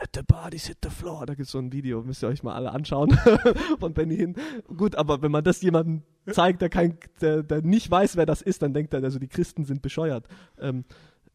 Let 0.00 0.10
the 0.14 0.22
bodies 0.22 0.66
hit 0.66 0.78
the 0.82 0.90
floor. 0.90 1.26
Da 1.26 1.34
gibt 1.34 1.46
es 1.46 1.52
so 1.52 1.58
ein 1.58 1.72
Video, 1.72 2.02
müsst 2.02 2.22
ihr 2.22 2.28
euch 2.28 2.42
mal 2.42 2.54
alle 2.54 2.70
anschauen 2.72 3.10
von 3.78 3.92
Benny 3.92 4.16
Hinn. 4.16 4.34
Gut, 4.76 4.96
aber 4.96 5.20
wenn 5.22 5.30
man 5.30 5.44
das 5.44 5.60
jemandem 5.60 6.02
zeigt, 6.30 6.62
der, 6.62 6.70
kein, 6.70 6.96
der, 7.20 7.42
der 7.42 7.62
nicht 7.62 7.90
weiß, 7.90 8.16
wer 8.16 8.24
das 8.26 8.40
ist, 8.42 8.62
dann 8.62 8.72
denkt 8.72 8.94
er, 8.94 9.02
also 9.04 9.18
die 9.18 9.28
Christen 9.28 9.64
sind 9.64 9.82
bescheuert. 9.82 10.26
Ähm, 10.58 10.84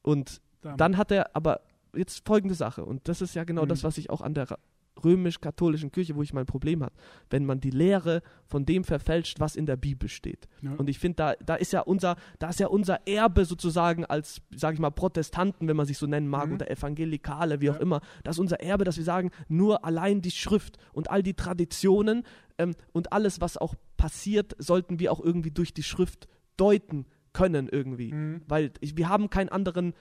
und 0.01 0.41
Dann- 0.61 0.77
dann 0.77 0.97
hat 0.97 1.11
er 1.11 1.35
aber 1.35 1.61
jetzt 1.95 2.25
folgende 2.25 2.55
Sache, 2.55 2.83
und 2.83 3.07
das 3.07 3.21
ist 3.21 3.35
ja 3.35 3.43
genau 3.43 3.63
Mhm. 3.63 3.69
das, 3.69 3.83
was 3.83 3.97
ich 3.99 4.09
auch 4.09 4.21
an 4.21 4.33
der 4.33 4.47
römisch-katholischen 5.03 5.91
Kirche, 5.91 6.15
wo 6.15 6.21
ich 6.21 6.33
mein 6.33 6.45
Problem 6.45 6.83
habe, 6.83 6.93
wenn 7.29 7.45
man 7.45 7.59
die 7.59 7.69
Lehre 7.69 8.21
von 8.45 8.65
dem 8.65 8.83
verfälscht, 8.83 9.39
was 9.39 9.55
in 9.55 9.65
der 9.65 9.75
Bibel 9.75 10.07
steht. 10.09 10.47
Ja. 10.61 10.73
Und 10.73 10.89
ich 10.89 10.99
finde, 10.99 11.15
da, 11.17 11.33
da 11.45 11.55
ist 11.55 11.73
ja 11.73 11.81
unser, 11.81 12.15
da 12.39 12.49
ist 12.49 12.59
ja 12.59 12.67
unser 12.67 13.05
Erbe 13.07 13.45
sozusagen 13.45 14.05
als, 14.05 14.41
sage 14.55 14.75
ich 14.75 14.79
mal, 14.79 14.91
Protestanten, 14.91 15.67
wenn 15.67 15.75
man 15.77 15.85
sich 15.85 15.97
so 15.97 16.07
nennen 16.07 16.27
mag, 16.27 16.47
Mhm. 16.47 16.53
oder 16.55 16.71
Evangelikale, 16.71 17.61
wie 17.61 17.65
Ja. 17.65 17.73
auch 17.75 17.79
immer, 17.79 18.01
das 18.23 18.35
ist 18.37 18.39
unser 18.39 18.59
Erbe, 18.61 18.83
dass 18.83 18.97
wir 18.97 19.03
sagen, 19.03 19.31
nur 19.47 19.83
allein 19.85 20.21
die 20.21 20.31
Schrift 20.31 20.77
und 20.93 21.09
all 21.09 21.23
die 21.23 21.33
Traditionen 21.33 22.23
ähm, 22.57 22.73
und 22.93 23.11
alles, 23.11 23.41
was 23.41 23.57
auch 23.57 23.75
passiert, 23.97 24.55
sollten 24.59 24.99
wir 24.99 25.11
auch 25.11 25.19
irgendwie 25.19 25.51
durch 25.51 25.73
die 25.73 25.83
Schrift 25.83 26.27
deuten 26.57 27.05
können 27.33 27.67
irgendwie. 27.69 28.11
Hm. 28.11 28.41
Weil 28.47 28.71
ich, 28.79 28.95
wir 28.95 29.09
haben 29.09 29.29
keinen 29.29 29.49
anderen, 29.49 29.93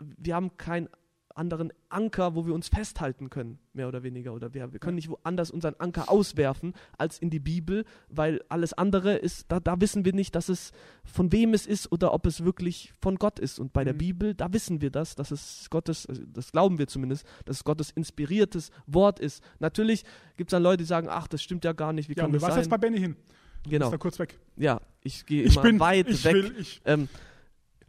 wir 0.00 0.34
haben 0.34 0.56
keinen 0.56 0.88
anderen 1.34 1.72
Anker, 1.88 2.34
wo 2.34 2.46
wir 2.46 2.54
uns 2.54 2.68
festhalten 2.68 3.28
können, 3.30 3.58
mehr 3.72 3.88
oder 3.88 4.02
weniger. 4.02 4.32
Oder 4.34 4.54
wir, 4.54 4.72
wir 4.72 4.78
können 4.78 4.94
nicht 4.94 5.08
woanders 5.08 5.50
unseren 5.50 5.74
Anker 5.78 6.08
auswerfen 6.08 6.74
als 6.96 7.18
in 7.18 7.30
die 7.30 7.40
Bibel, 7.40 7.84
weil 8.08 8.40
alles 8.48 8.72
andere 8.72 9.16
ist, 9.16 9.46
da, 9.50 9.58
da 9.60 9.80
wissen 9.80 10.04
wir 10.04 10.12
nicht, 10.12 10.34
dass 10.34 10.48
es 10.48 10.70
von 11.04 11.32
wem 11.32 11.52
es 11.54 11.66
ist 11.66 11.90
oder 11.90 12.14
ob 12.14 12.26
es 12.26 12.44
wirklich 12.44 12.92
von 13.00 13.16
Gott 13.16 13.38
ist. 13.38 13.58
Und 13.58 13.72
bei 13.72 13.82
der 13.84 13.94
Mhm. 13.94 13.98
Bibel, 13.98 14.34
da 14.34 14.52
wissen 14.52 14.80
wir 14.80 14.90
das, 14.90 15.14
dass 15.16 15.30
es 15.30 15.68
Gottes, 15.70 16.06
also 16.06 16.22
das 16.26 16.52
glauben 16.52 16.78
wir 16.78 16.86
zumindest, 16.86 17.26
dass 17.44 17.56
es 17.58 17.64
Gottes 17.64 17.90
inspiriertes 17.90 18.70
Wort 18.86 19.18
ist. 19.18 19.42
Natürlich 19.58 20.04
gibt 20.36 20.50
es 20.50 20.52
dann 20.52 20.62
Leute, 20.62 20.78
die 20.78 20.84
sagen, 20.84 21.08
ach, 21.10 21.26
das 21.28 21.42
stimmt 21.42 21.64
ja 21.64 21.72
gar 21.72 21.92
nicht, 21.92 22.08
wie 22.08 22.12
Ja, 22.14 22.22
kann 22.22 22.26
und 22.26 22.32
du 22.32 22.36
das 22.38 22.42
warst 22.42 22.54
sein? 22.54 22.62
jetzt 22.62 22.70
bei 22.70 22.78
Benny 22.78 22.98
hin. 22.98 23.16
Du 23.64 23.70
genau, 23.70 23.90
da 23.90 23.96
kurz 23.96 24.18
weg. 24.18 24.38
ja, 24.56 24.80
ich 25.02 25.24
gehe 25.26 25.44
immer 25.44 25.62
bin 25.62 25.80
weit 25.80 26.08
ich 26.10 26.22
weg. 26.24 26.34
Will, 26.34 26.54
ich 26.58 26.80
Ähm, 26.84 27.08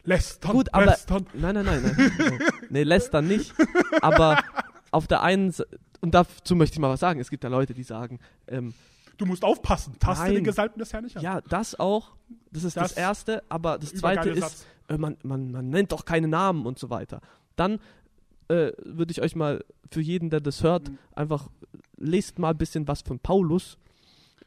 lästern, 0.06 0.52
Gut, 0.52 0.74
aber- 0.74 0.86
lästern. 0.86 1.26
Nein, 1.34 1.56
nein, 1.56 1.66
nein. 1.66 2.14
nein. 2.18 2.40
nee, 2.70 2.84
lästern 2.84 3.28
nicht. 3.28 3.54
Aber 4.02 4.40
auf 4.92 5.08
der 5.08 5.22
einen 5.22 5.52
Seite, 5.52 5.80
und 6.02 6.14
dazu 6.14 6.56
möchte 6.56 6.76
ich 6.76 6.80
mal 6.80 6.90
was 6.90 7.00
sagen, 7.00 7.20
es 7.20 7.30
gibt 7.30 7.44
ja 7.44 7.50
Leute, 7.50 7.74
die 7.74 7.84
sagen, 7.84 8.20
ähm, 8.48 8.74
Du 9.18 9.26
musst 9.26 9.44
aufpassen. 9.46 9.96
Taste 9.98 10.26
Nein. 10.26 10.36
den 10.36 10.44
Gesalbten 10.44 10.80
des 10.80 10.92
Herrn 10.92 11.06
nicht 11.06 11.16
an. 11.16 11.24
ja, 11.24 11.40
das 11.42 11.80
auch, 11.80 12.12
das 12.52 12.66
ist 12.66 12.76
das, 12.76 12.90
Das- 12.90 12.98
Erste, 12.98 13.44
aber 13.48 13.78
das 13.80 13.94
Zweite 13.94 14.30
ist, 14.30 14.68
äh, 14.90 14.98
man, 14.98 15.16
man, 15.24 15.52
man 15.52 15.70
nennt 15.70 15.94
doch 15.94 16.04
keine 16.04 16.28
Namen 16.28 16.66
und 16.66 16.78
so 16.80 16.90
weiter. 16.90 17.22
Dann 17.56 17.80
äh, 18.50 18.74
würde 18.84 19.12
ich 19.12 19.22
euch 19.22 19.36
mal, 19.36 19.64
für 19.90 20.02
jeden, 20.02 20.30
der 20.30 20.42
das 20.42 20.62
hört, 20.64 20.90
Mhm. 20.90 20.98
einfach, 21.16 21.50
lest 21.98 22.40
mal 22.40 22.50
ein 22.52 22.58
bisschen 22.58 22.88
was 22.90 23.02
von 23.02 23.18
Paulus. 23.20 23.78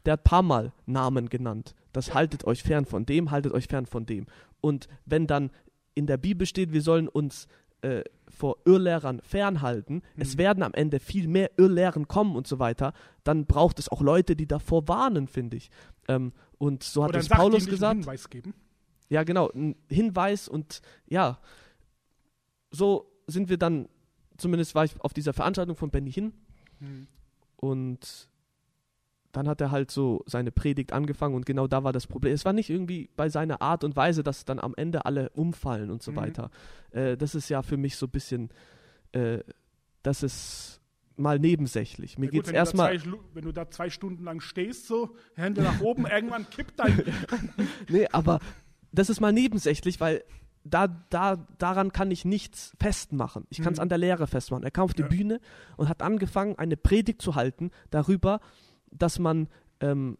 Der 0.05 0.13
hat 0.13 0.21
ein 0.21 0.25
paar 0.25 0.43
Mal 0.43 0.73
Namen 0.87 1.29
genannt. 1.31 1.75
Das 1.93 2.13
haltet 2.15 2.45
euch 2.45 2.63
fern 2.63 2.85
von 2.85 3.07
dem, 3.07 3.31
haltet 3.31 3.53
euch 3.53 3.67
fern 3.69 3.87
von 3.87 4.05
dem. 4.07 4.27
Und 4.61 4.89
wenn 5.07 5.27
dann 5.27 5.51
in 5.95 6.07
der 6.07 6.17
Bibel 6.17 6.47
steht, 6.47 6.73
wir 6.73 6.83
sollen 6.83 7.09
uns 7.09 7.47
äh, 7.83 8.03
vor 8.29 8.57
Irrlehrern 8.65 9.21
fernhalten, 9.23 10.03
es 10.17 10.35
Mhm. 10.35 10.39
werden 10.39 10.63
am 10.63 10.75
Ende 10.75 10.99
viel 11.01 11.29
mehr 11.29 11.51
Irrlehren 11.59 12.09
kommen 12.09 12.35
und 12.37 12.47
so 12.47 12.59
weiter, 12.59 12.93
dann 13.25 13.47
braucht 13.47 13.79
es 13.79 13.89
auch 13.89 14.01
Leute, 14.01 14.35
die 14.37 14.47
davor 14.47 14.89
warnen, 14.89 15.29
finde 15.29 15.57
ich. 15.57 15.71
Ähm, 16.09 16.33
und 16.59 16.83
so 16.83 17.05
hat 17.05 17.15
es 17.15 17.31
einen 17.31 17.41
Paulus 17.41 17.67
gesagt. 17.67 17.99
Hinweis 18.01 18.29
geben. 18.31 18.55
Ja, 19.11 19.23
genau, 19.23 19.49
ein 19.51 19.77
Hinweis 19.89 20.49
und 20.49 20.83
ja, 21.07 21.39
so 22.71 23.11
sind 23.27 23.49
wir 23.49 23.59
dann, 23.59 23.89
zumindest 24.37 24.75
war 24.75 24.85
ich 24.85 25.01
auf 25.01 25.13
dieser 25.15 25.33
Veranstaltung 25.33 25.77
von 25.77 25.91
Benny 25.91 26.13
hin 26.13 26.33
Hm. 26.81 27.07
und 27.57 28.29
dann 29.33 29.47
hat 29.49 29.61
er 29.61 29.71
halt 29.71 29.91
so 29.91 30.23
seine 30.27 30.51
Predigt 30.51 30.93
angefangen 30.93 31.35
und 31.35 31.45
genau 31.47 31.67
da 31.67 31.85
war 31.85 31.93
das 31.93 32.07
Problem. 32.07 32.33
Es 32.33 32.45
war 32.45 32.53
nicht 32.53 32.71
irgendwie 32.71 33.11
bei 33.17 33.29
seiner 33.29 33.61
Art 33.63 33.85
und 33.85 33.95
Weise, 33.97 34.23
dass 34.23 34.45
dann 34.45 34.59
am 34.59 34.75
Ende 34.77 35.05
alle 35.05 35.31
umfallen 35.31 35.91
und 35.91 36.03
so 36.03 36.13
Mhm. 36.13 36.17
weiter. 36.17 36.51
Äh, 36.91 37.17
das 37.17 37.35
ist 37.35 37.49
ja 37.49 37.63
für 37.63 37.77
mich 37.77 37.97
so 37.97 38.07
ein 38.07 38.11
bisschen, 38.11 38.51
äh, 39.13 39.39
das 40.03 40.23
ist 40.23 40.81
mal 41.17 41.39
nebensächlich. 41.39 42.17
Mir 42.17 42.27
Ja, 42.27 42.31
du 42.33 42.43
da 42.43 42.53
erstmal, 42.53 42.99
wenn 43.35 43.45
du 43.45 43.53
da 43.53 43.69
zwei 43.71 43.91
Stunden 43.91 44.25
lang 44.25 44.41
stehst, 44.41 44.87
so, 44.87 45.17
Hände 45.35 45.63
nach 45.63 45.81
oben, 45.81 46.07
irgendwann 46.11 46.49
kippt 46.49 46.79
dein. 46.79 47.03
nee, 47.89 48.07
aber 48.13 48.39
das 48.93 49.11
ist 49.11 49.21
mal 49.21 49.33
nebensächlich, 49.33 50.01
weil 50.01 50.25
da, 50.65 50.87
da, 51.11 51.37
daran 51.59 51.93
kann 51.93 52.11
ich 52.11 52.25
nichts 52.25 52.73
festmachen. 52.81 53.47
Ich 53.51 53.61
kann 53.63 53.73
es 53.73 53.79
Mhm. 53.79 53.83
an 53.83 53.89
der 53.89 53.99
Lehre 53.99 54.27
festmachen. 54.27 54.65
Er 54.65 54.71
kam 54.71 54.85
auf 54.85 54.95
die 54.95 55.03
Ja. 55.03 55.09
Bühne 55.09 55.41
und 55.77 55.89
hat 55.89 56.03
angefangen, 56.03 56.57
eine 56.59 56.77
Predigt 56.77 57.21
zu 57.23 57.35
halten 57.35 57.71
darüber, 57.91 58.41
dass 58.91 59.19
man, 59.19 59.49
ähm, 59.81 60.19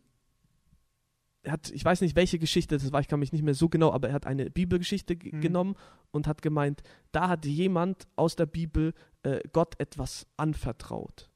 er 1.43 1.53
hat, 1.53 1.71
ich 1.71 1.85
weiß 1.85 2.01
nicht, 2.01 2.17
welche 2.17 2.39
Geschichte 2.39 2.77
das 2.77 2.93
war, 2.93 3.01
ich 3.01 3.09
kann 3.09 3.21
mich 3.21 3.33
nicht 3.33 3.43
mehr 3.45 3.55
so 3.55 3.69
genau, 3.69 3.93
aber 3.93 4.09
er 4.09 4.15
hat 4.15 4.27
eine 4.27 4.51
Bibelgeschichte 4.51 5.15
Mhm. 5.15 5.41
genommen 5.41 5.77
und 6.11 6.27
hat 6.27 6.43
gemeint, 6.43 6.83
da 7.13 7.29
hat 7.29 7.45
jemand 7.47 8.09
aus 8.17 8.37
der 8.37 8.47
Bibel 8.47 8.93
äh, 9.23 9.41
Gott 9.53 9.79
etwas 9.79 10.27
anvertraut. 10.37 11.31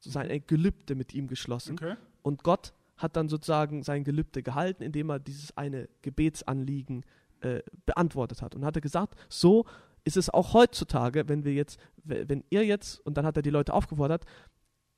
So 0.00 0.10
sein 0.10 0.42
Gelübde 0.46 0.94
mit 0.94 1.14
ihm 1.14 1.28
geschlossen. 1.28 1.72
Okay. 1.72 1.96
Und 2.22 2.42
Gott 2.42 2.74
hat 2.96 3.16
dann 3.16 3.28
sozusagen 3.28 3.82
sein 3.82 4.04
Gelübde 4.04 4.42
gehalten, 4.42 4.82
indem 4.82 5.10
er 5.10 5.18
dieses 5.18 5.56
eine 5.56 5.88
Gebetsanliegen 6.02 7.04
äh, 7.40 7.62
beantwortet 7.86 8.42
hat. 8.42 8.54
Und 8.54 8.64
hat 8.64 8.76
er 8.76 8.82
gesagt, 8.82 9.18
so 9.28 9.64
ist 10.04 10.16
es 10.16 10.30
auch 10.30 10.52
heutzutage, 10.52 11.28
wenn 11.28 11.44
wir 11.44 11.54
jetzt, 11.54 11.80
wenn 12.04 12.44
ihr 12.50 12.64
jetzt, 12.64 13.00
und 13.00 13.16
dann 13.16 13.24
hat 13.24 13.36
er 13.36 13.42
die 13.42 13.50
Leute 13.50 13.72
aufgefordert, 13.72 14.24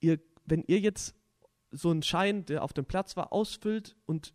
ihr, 0.01 0.19
wenn 0.45 0.63
ihr 0.67 0.81
jetzt 0.81 1.15
so 1.77 1.91
einen 1.91 2.03
Schein, 2.03 2.45
der 2.47 2.63
auf 2.65 2.73
dem 2.73 2.85
Platz 2.85 3.17
war, 3.17 3.33
ausfüllt 3.33 3.97
und 4.07 4.33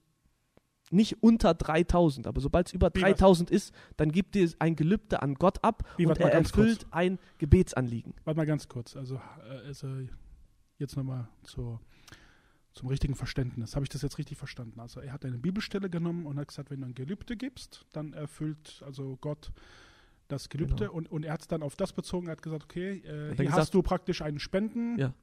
nicht 0.93 1.23
unter 1.23 1.53
3000, 1.53 2.27
aber 2.27 2.41
sobald 2.41 2.67
es 2.67 2.73
über 2.73 2.89
Wie 2.93 3.01
was? 3.01 3.09
3000 3.11 3.49
ist, 3.49 3.73
dann 3.95 4.11
gibt 4.11 4.35
ihr 4.35 4.49
ein 4.59 4.75
Gelübde 4.75 5.21
an 5.21 5.35
Gott 5.35 5.63
ab 5.63 5.83
Wie, 5.97 6.05
und 6.05 6.19
er 6.19 6.29
ganz 6.29 6.51
kurz. 6.51 6.67
erfüllt 6.67 6.87
ein 6.91 7.17
Gebetsanliegen. 7.37 8.13
Warte 8.25 8.37
mal 8.37 8.45
ganz 8.45 8.67
kurz. 8.67 8.97
Also, 8.97 9.15
äh, 9.15 9.67
also 9.67 9.87
jetzt 10.77 10.97
nochmal 10.97 11.29
zur, 11.43 11.79
zum 12.73 12.89
richtigen 12.89 13.15
Verständnis. 13.15 13.75
Habe 13.75 13.85
ich 13.85 13.89
das 13.89 14.01
jetzt 14.01 14.17
richtig 14.17 14.37
verstanden? 14.37 14.81
Also 14.81 14.99
er 14.99 15.13
hat 15.13 15.23
eine 15.23 15.37
Bibelstelle 15.37 15.89
genommen 15.89 16.25
und 16.25 16.37
hat 16.37 16.49
gesagt, 16.49 16.71
wenn 16.71 16.81
du 16.81 16.87
ein 16.87 16.93
Gelübde 16.95 17.37
gibst, 17.37 17.85
dann 17.93 18.11
erfüllt 18.11 18.81
also 18.85 19.17
Gott 19.21 19.51
das 20.27 20.49
Gelübde 20.49 20.75
Genau. 20.87 20.91
und, 20.93 21.09
und 21.09 21.23
er 21.23 21.33
hat 21.33 21.41
es 21.41 21.47
dann 21.47 21.63
auf 21.63 21.77
das 21.77 21.93
bezogen, 21.93 22.27
er 22.27 22.33
hat 22.33 22.41
gesagt, 22.41 22.63
okay, 22.65 23.01
äh, 23.05 23.07
er 23.07 23.25
hier 23.27 23.35
gesagt- 23.45 23.57
hast 23.57 23.73
du 23.73 23.81
praktisch 23.81 24.21
einen 24.21 24.39
Spenden, 24.39 24.97
Ja. 24.99 25.13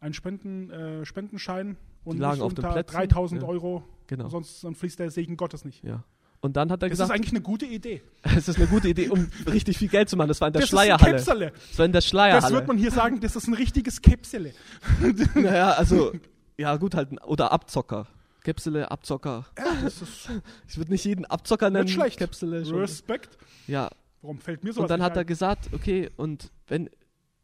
Einen 0.00 0.14
Spenden, 0.14 0.70
äh, 0.70 1.04
Spendenschein 1.04 1.76
und 2.04 2.18
lagen 2.18 2.36
nicht 2.36 2.42
auf 2.42 2.54
den 2.54 2.64
Plätzen, 2.68 2.94
3000 2.96 3.42
ja. 3.42 3.48
Euro, 3.48 3.84
Genau. 4.06 4.28
sonst 4.28 4.64
dann 4.64 4.74
fließt 4.74 4.98
der 4.98 5.10
Segen 5.10 5.36
Gottes 5.36 5.64
nicht. 5.64 5.84
Ja. 5.84 6.02
Und 6.42 6.56
dann 6.56 6.70
hat 6.72 6.82
er 6.82 6.88
Das 6.88 6.98
ist 6.98 7.02
gesagt, 7.04 7.10
eigentlich 7.18 7.32
eine 7.32 7.42
gute 7.42 7.66
Idee. 7.66 8.02
Es 8.22 8.48
ist 8.48 8.56
eine 8.56 8.66
gute 8.66 8.88
Idee, 8.88 9.10
um 9.10 9.28
richtig 9.46 9.76
viel 9.76 9.88
Geld 9.88 10.08
zu 10.08 10.16
machen. 10.16 10.28
Das 10.28 10.40
war 10.40 10.48
in 10.48 10.54
der 10.54 10.62
das 10.62 10.70
ist 10.70 10.74
ein 10.74 10.78
Schleierhalle. 10.84 11.12
Käpsele. 11.12 11.52
Das 11.68 11.78
war 11.78 11.84
in 11.86 11.92
der 11.92 11.98
Das 12.00 12.08
Schleierhalle. 12.08 12.54
wird 12.54 12.66
man 12.66 12.78
hier 12.78 12.90
sagen, 12.90 13.20
das 13.20 13.36
ist 13.36 13.46
ein 13.46 13.54
richtiges 13.54 14.00
Käpsele. 14.00 14.54
naja, 15.34 15.72
also, 15.72 16.12
ja 16.56 16.76
gut 16.78 16.94
halt, 16.94 17.10
oder 17.26 17.52
Abzocker. 17.52 18.06
Käpsele, 18.42 18.90
Abzocker. 18.90 19.44
Ja, 19.58 19.66
das 19.82 20.00
ist 20.00 20.30
Ich 20.66 20.78
würde 20.78 20.90
nicht 20.92 21.04
jeden 21.04 21.26
Abzocker 21.26 21.68
nennen. 21.68 21.84
nicht 21.84 21.92
schlecht. 21.94 22.18
Käpsele. 22.18 22.66
Respekt. 22.80 23.36
Ja, 23.66 23.90
Warum 24.22 24.38
fällt 24.38 24.64
mir 24.64 24.72
sowas 24.72 24.84
und 24.84 24.90
dann 24.90 25.02
hat 25.02 25.16
er 25.16 25.20
ein? 25.20 25.26
gesagt, 25.26 25.68
okay, 25.74 26.08
und 26.16 26.50
wenn, 26.68 26.88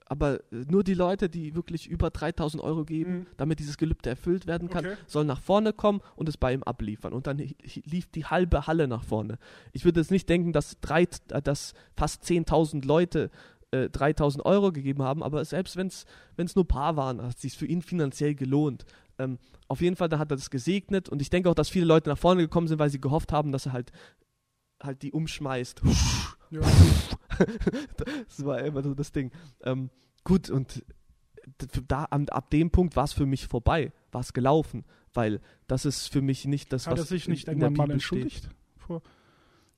aber 0.07 0.41
äh, 0.53 0.65
nur 0.69 0.83
die 0.85 0.95
Leute, 0.95 1.29
die 1.29 1.55
wirklich 1.55 1.87
über 1.89 2.11
3000 2.11 2.63
Euro 2.63 2.85
geben, 2.85 3.19
Mhm. 3.21 3.27
damit 3.37 3.59
dieses 3.59 3.77
Gelübde 3.77 4.11
erfüllt 4.11 4.47
werden 4.47 4.69
kann, 4.71 4.87
Okay. 4.87 4.97
sollen 5.07 5.27
nach 5.27 5.41
vorne 5.41 5.73
kommen 5.73 6.01
und 6.17 6.29
es 6.29 6.37
bei 6.37 6.53
ihm 6.53 6.63
abliefern. 6.63 7.13
Und 7.13 7.27
dann 7.27 7.39
lief 7.39 8.07
die 8.13 8.25
halbe 8.25 8.67
Halle 8.67 8.89
nach 8.89 9.05
vorne. 9.05 9.39
Ich 9.73 9.85
würde 9.85 10.01
jetzt 10.01 10.11
nicht 10.11 10.29
denken, 10.29 10.53
dass, 10.53 10.79
drei, 10.81 11.03
äh, 11.31 11.43
dass 11.43 11.75
fast 11.97 12.25
10.000 12.25 12.87
Leute 12.87 13.31
äh, 13.73 13.89
3000 13.91 14.45
Euro 14.47 14.71
gegeben 14.73 15.03
haben, 15.03 15.23
aber 15.23 15.45
selbst 15.45 15.77
wenn 15.77 15.89
es 15.89 16.07
nur 16.57 16.65
ein 16.65 16.69
paar 16.69 16.97
waren, 16.97 17.21
hat 17.21 17.35
es 17.35 17.43
sich 17.43 17.57
für 17.57 17.67
ihn 17.67 17.83
finanziell 17.83 18.35
gelohnt. 18.35 18.85
Ähm, 19.19 19.39
auf 19.69 19.81
jeden 19.81 19.97
Fall, 19.97 20.09
da 20.09 20.19
hat 20.21 20.31
er 20.31 20.37
das 20.37 20.51
gesegnet 20.51 21.09
und 21.09 21.21
ich 21.21 21.31
denke 21.31 21.51
auch, 21.51 21.55
dass 21.55 21.69
viele 21.69 21.87
Leute 21.87 22.09
nach 22.11 22.19
vorne 22.19 22.43
gekommen 22.43 22.69
sind, 22.69 22.79
weil 22.79 22.91
sie 22.91 23.01
gehofft 23.01 23.33
haben, 23.33 23.51
dass 23.51 23.67
er 23.67 23.73
halt 23.73 23.91
halt 24.83 25.03
die 25.03 25.13
umschmeißt. 25.13 25.83
Ja. 26.51 26.61
das 28.27 28.45
war 28.45 28.61
immer 28.61 28.83
so 28.83 28.95
das 28.95 29.13
Ding. 29.13 29.31
Ähm, 29.63 29.91
gut, 30.25 30.51
und 30.51 30.85
da, 31.89 32.05
ab 32.05 32.51
dem 32.51 32.71
Punkt 32.71 32.97
war 32.97 33.05
es 33.05 33.13
für 33.13 33.27
mich 33.27 33.47
vorbei, 33.47 33.93
war 34.13 34.21
es 34.21 34.33
gelaufen, 34.33 34.85
weil 35.15 35.41
das 35.67 35.85
ist 35.85 36.13
für 36.13 36.23
mich 36.23 36.45
nicht 36.45 36.73
das, 36.73 36.87
Hat 36.87 36.95
was 36.95 37.01
er 37.01 37.07
sich 37.07 37.29
nicht 37.29 37.49
irgendwann 37.49 37.75
mal 37.75 37.87
Bibel 37.87 38.01
steht. 38.01 38.23
entschuldigt? 38.23 38.49
Vor, 38.77 39.03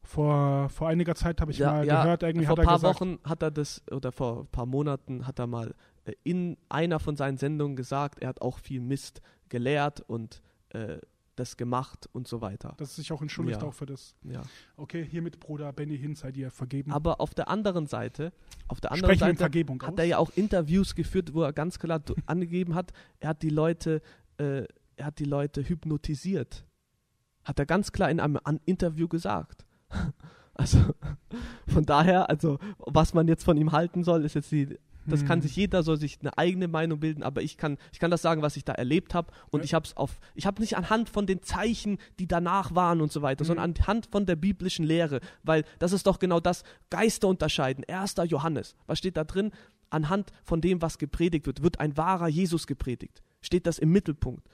vor, 0.03 0.69
vor 0.71 0.89
einiger 0.89 1.15
Zeit 1.15 1.41
habe 1.41 1.51
ich 1.51 1.59
Ja, 1.59 1.73
mal 1.73 1.87
ja, 1.87 2.03
gehört, 2.03 2.23
irgendwie 2.23 2.47
vor 2.47 2.53
hat 2.53 2.59
ein 2.61 2.65
er 2.65 2.67
paar 2.69 2.77
gesagt, 2.79 3.01
Wochen 3.01 3.19
hat 3.25 3.43
er 3.43 3.51
das, 3.51 3.83
oder 3.91 4.13
vor 4.13 4.41
ein 4.41 4.47
paar 4.49 4.67
Monaten 4.67 5.27
hat 5.27 5.39
er 5.39 5.47
mal 5.47 5.75
äh, 6.05 6.13
in 6.25 6.57
einer 6.69 6.99
von 7.01 7.17
seinen 7.17 7.37
Sendungen 7.37 7.77
gesagt, 7.77 8.21
er 8.21 8.29
hat 8.29 8.41
auch 8.41 8.59
viel 8.59 8.81
Mist 8.81 9.21
gelehrt 9.49 10.01
und 10.01 10.43
äh, 10.71 10.99
das 11.39 11.57
gemacht 11.57 12.09
und 12.13 12.27
so 12.29 12.41
weiter. 12.41 12.75
dass 12.79 12.93
er 12.93 12.97
sich 13.03 13.13
auch 13.13 13.23
entschuldigt 13.23 13.63
Ja. 13.63 13.69
auch 13.69 13.75
für 13.75 13.87
das. 13.87 14.15
Ja. 14.25 14.43
Okay, 14.77 15.05
hiermit 15.05 15.41
Bruder 15.41 15.73
Benny 15.73 15.97
Hinn 15.99 16.15
sei 16.15 16.33
dir 16.33 16.51
vergeben. 16.51 16.93
Aber 16.93 17.21
auf 17.21 17.35
der 17.35 17.49
anderen 17.49 17.87
Seite, 17.87 18.33
auf 18.69 18.81
der 18.81 18.93
anderen 18.93 19.15
Sprechen 19.15 19.29
Seite 19.31 19.39
Vergebung 19.39 19.83
hat 19.83 19.93
aus. 19.95 19.99
er 19.99 20.05
ja 20.05 20.19
auch 20.19 20.31
Interviews 20.37 20.95
geführt, 20.95 21.35
wo 21.35 21.43
er 21.43 21.53
ganz 21.53 21.79
klar 21.79 22.03
angegeben 22.27 22.75
hat, 22.75 22.93
er 23.21 23.31
hat 23.31 23.43
die 23.43 23.51
Leute, 23.51 24.03
äh, 24.39 24.65
er 24.97 25.07
hat 25.07 25.19
die 25.19 25.25
Leute 25.25 25.63
hypnotisiert. 25.69 26.65
Hat 27.45 27.59
er 27.59 27.67
ganz 27.67 27.93
klar 27.93 28.11
in 28.11 28.21
einem 28.21 28.39
An 28.45 28.61
Interview 28.67 29.09
gesagt. 29.09 29.65
Also 30.61 30.79
von 31.69 31.87
daher, 31.87 32.29
also 32.29 32.59
was 32.79 33.15
man 33.15 33.29
jetzt 33.29 33.45
von 33.45 33.57
ihm 33.57 33.71
halten 33.71 34.03
soll, 34.03 34.25
ist 34.25 34.35
jetzt 34.35 34.51
die. 34.51 34.77
Das 35.09 35.25
kann 35.25 35.39
Hm. 35.39 35.43
sich 35.43 35.57
jeder 35.57 35.83
soll 35.83 35.97
sich 35.99 36.19
eine 36.21 36.37
eigene 36.39 36.69
Meinung 36.69 37.01
bilden, 37.01 37.23
aber 37.23 37.43
ich 37.43 37.57
kann 37.57 37.79
ich 37.93 37.99
kann 37.99 38.11
das 38.11 38.23
sagen, 38.23 38.43
was 38.43 38.57
ich 38.57 38.65
da 38.65 38.73
erlebt 38.73 39.15
habe 39.15 39.33
und 39.51 39.61
Ja. 39.61 39.65
ich 39.65 39.75
habe 39.75 39.87
es 39.87 39.97
auf 39.97 40.21
ich 40.35 40.47
habe 40.47 40.61
nicht 40.61 40.77
anhand 40.77 41.09
von 41.09 41.27
den 41.27 41.43
Zeichen, 41.43 41.99
die 42.19 42.27
danach 42.27 42.75
waren 42.75 43.01
und 43.01 43.11
so 43.13 43.23
weiter, 43.23 43.45
Mhm. 43.45 43.47
sondern 43.49 43.75
anhand 43.77 44.07
von 44.11 44.27
der 44.27 44.37
biblischen 44.37 44.85
Lehre, 44.85 45.21
weil 45.43 45.65
das 45.79 45.93
ist 45.93 46.07
doch 46.07 46.19
genau 46.19 46.41
das 46.41 46.63
Geister 46.91 47.29
unterscheiden. 47.29 47.85
Erster 47.87 48.25
Johannes, 48.25 48.77
was 48.87 48.99
steht 48.99 49.17
da 49.17 49.25
drin? 49.25 49.51
Anhand 49.91 50.33
von 50.45 50.61
dem, 50.61 50.83
was 50.83 50.99
gepredigt 50.99 51.47
wird, 51.47 51.63
wird 51.63 51.81
ein 51.81 51.97
wahrer 51.97 52.29
Jesus 52.29 52.67
gepredigt. 52.67 53.23
Steht 53.41 53.67
das 53.67 53.79
im 53.79 53.91
Mittelpunkt. 53.91 54.47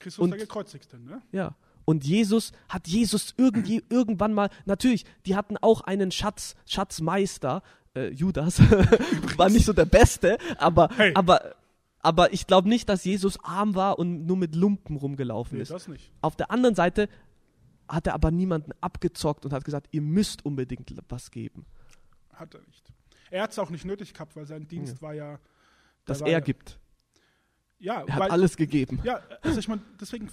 Christus 0.00 0.22
und- 0.24 0.30
der 0.30 0.38
Gekreuzigte, 0.40 0.98
ne? 0.98 1.22
Ja. 1.30 1.54
Und 1.84 2.04
Jesus 2.04 2.52
hat 2.68 2.88
Jesus 2.88 3.34
irgendwie 3.36 3.82
irgendwann 3.88 4.32
mal, 4.34 4.48
natürlich, 4.64 5.04
die 5.26 5.34
hatten 5.36 5.56
auch 5.58 5.80
einen 5.82 6.10
Schatz, 6.10 6.54
Schatzmeister, 6.66 7.62
äh, 7.94 8.08
Judas, 8.10 8.60
war 9.36 9.48
nicht 9.50 9.64
so 9.64 9.72
der 9.72 9.84
Beste, 9.84 10.38
aber, 10.58 10.88
Hey. 10.96 11.12
aber, 11.14 11.54
aber 12.00 12.32
ich 12.32 12.46
glaube 12.46 12.68
nicht, 12.68 12.88
dass 12.88 13.04
Jesus 13.04 13.38
arm 13.42 13.74
war 13.74 13.98
und 13.98 14.26
nur 14.26 14.36
mit 14.36 14.54
Lumpen 14.54 14.96
rumgelaufen 14.96 15.56
Nee, 15.58 15.62
ist. 15.62 15.70
das 15.70 15.88
nicht. 15.88 16.12
Auf 16.20 16.36
der 16.36 16.50
anderen 16.50 16.74
Seite 16.74 17.08
hat 17.88 18.06
er 18.06 18.14
aber 18.14 18.30
niemanden 18.30 18.72
abgezockt 18.80 19.44
und 19.44 19.52
hat 19.52 19.64
gesagt, 19.64 19.88
ihr 19.90 20.00
müsst 20.02 20.44
unbedingt 20.44 20.94
was 21.08 21.30
geben, 21.30 21.66
Hat 22.32 22.54
er 22.54 22.60
nicht. 22.62 22.92
Er 23.30 23.42
hat 23.42 23.52
es 23.52 23.58
auch 23.58 23.70
nicht 23.70 23.84
nötig 23.84 24.12
gehabt, 24.12 24.34
weil 24.36 24.46
sein 24.46 24.66
Dienst 24.66 25.02
war 25.02 25.14
ja. 25.14 25.38
dass 26.04 26.18
da 26.18 26.24
war 26.24 26.28
er 26.30 26.38
ja, 26.38 26.40
gibt. 26.40 26.78
Ja, 27.78 28.02
Er 28.02 28.14
hat 28.14 28.20
weil, 28.22 28.30
alles 28.30 28.56
gegeben. 28.56 29.00
ja 29.04 29.20
also 29.42 29.58
ich 29.58 29.68
meine, 29.68 29.82
deswegen, 30.00 30.28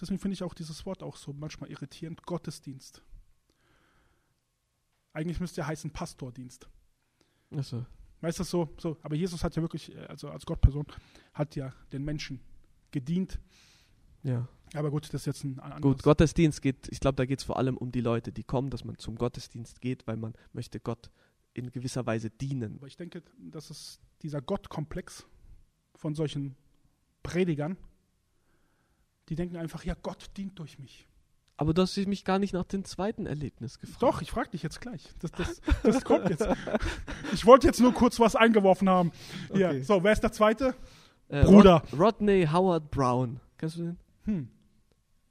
deswegen 0.00 0.18
finde 0.18 0.34
ich 0.34 0.42
auch 0.42 0.54
dieses 0.54 0.84
Wort 0.86 1.02
auch 1.02 1.16
so 1.16 1.32
manchmal 1.32 1.70
irritierend. 1.70 2.22
Gottesdienst. 2.24 3.02
Eigentlich 5.12 5.40
müsste 5.40 5.60
ja 5.62 5.66
heißen 5.66 5.90
Pastordienst. 5.90 6.68
Also, 7.50 7.84
Weißt 8.20 8.38
du 8.38 8.44
so, 8.44 8.68
so, 8.76 8.98
aber 9.02 9.16
Jesus 9.16 9.42
hat 9.42 9.56
ja 9.56 9.62
wirklich, 9.62 9.94
äh, 9.94 10.00
also 10.06 10.28
als 10.28 10.44
Gottperson, 10.44 10.86
hat 11.32 11.56
ja 11.56 11.72
den 11.92 12.04
Menschen 12.04 12.40
gedient. 12.90 13.40
ja. 14.22 14.46
Aber 14.72 14.92
gut, 14.92 15.12
das 15.12 15.22
ist 15.22 15.26
jetzt 15.26 15.42
ein 15.42 15.58
anderes. 15.58 15.82
Gut, 15.82 16.02
Gottesdienst 16.04 16.62
geht, 16.62 16.86
ich 16.92 17.00
glaube, 17.00 17.16
da 17.16 17.24
geht 17.26 17.40
es 17.40 17.44
vor 17.44 17.56
allem 17.56 17.76
um 17.76 17.90
die 17.90 18.00
Leute, 18.00 18.30
die 18.30 18.44
kommen, 18.44 18.70
dass 18.70 18.84
man 18.84 18.96
zum 18.98 19.16
Gottesdienst 19.16 19.80
geht, 19.80 20.06
weil 20.06 20.16
man 20.16 20.32
möchte 20.52 20.78
Gott 20.78 21.10
in 21.54 21.72
gewisser 21.72 22.06
Weise 22.06 22.30
dienen. 22.30 22.76
Aber 22.76 22.86
ich 22.86 22.96
denke, 22.96 23.24
das 23.38 23.70
ist 23.70 24.00
dieser 24.22 24.40
Gottkomplex 24.40 25.26
von 25.96 26.14
solchen 26.14 26.54
Predigern, 27.24 27.78
die 29.28 29.34
denken 29.34 29.56
einfach, 29.56 29.82
ja, 29.82 29.94
Gott 30.00 30.30
dient 30.36 30.56
durch 30.56 30.78
mich. 30.78 31.08
Aber 31.60 31.74
du 31.74 31.82
hast 31.82 31.94
mich 32.06 32.24
gar 32.24 32.38
nicht 32.38 32.54
nach 32.54 32.64
dem 32.64 32.86
zweiten 32.86 33.26
Erlebnis 33.26 33.78
gefragt. 33.78 34.02
Doch, 34.02 34.22
ich 34.22 34.30
frage 34.30 34.48
dich 34.48 34.62
jetzt 34.62 34.80
gleich. 34.80 35.10
Das, 35.18 35.30
das, 35.32 35.60
das 35.82 36.04
kommt 36.04 36.30
jetzt. 36.30 36.48
Ich 37.34 37.44
wollte 37.44 37.66
jetzt 37.66 37.80
nur 37.80 37.92
kurz 37.92 38.18
was 38.18 38.34
eingeworfen 38.34 38.88
haben. 38.88 39.12
Ja, 39.52 39.68
Okay. 39.68 39.82
so, 39.82 40.02
wer 40.02 40.12
ist 40.12 40.22
der 40.22 40.32
Zweite? 40.32 40.74
Äh, 41.28 41.44
Bruder. 41.44 41.82
Rod 41.92 42.00
Rodney 42.00 42.48
Howard 42.50 42.90
Brown. 42.90 43.40
Kennst 43.58 43.76
du 43.76 43.82
den? 43.82 43.98
Hm. 44.24 44.48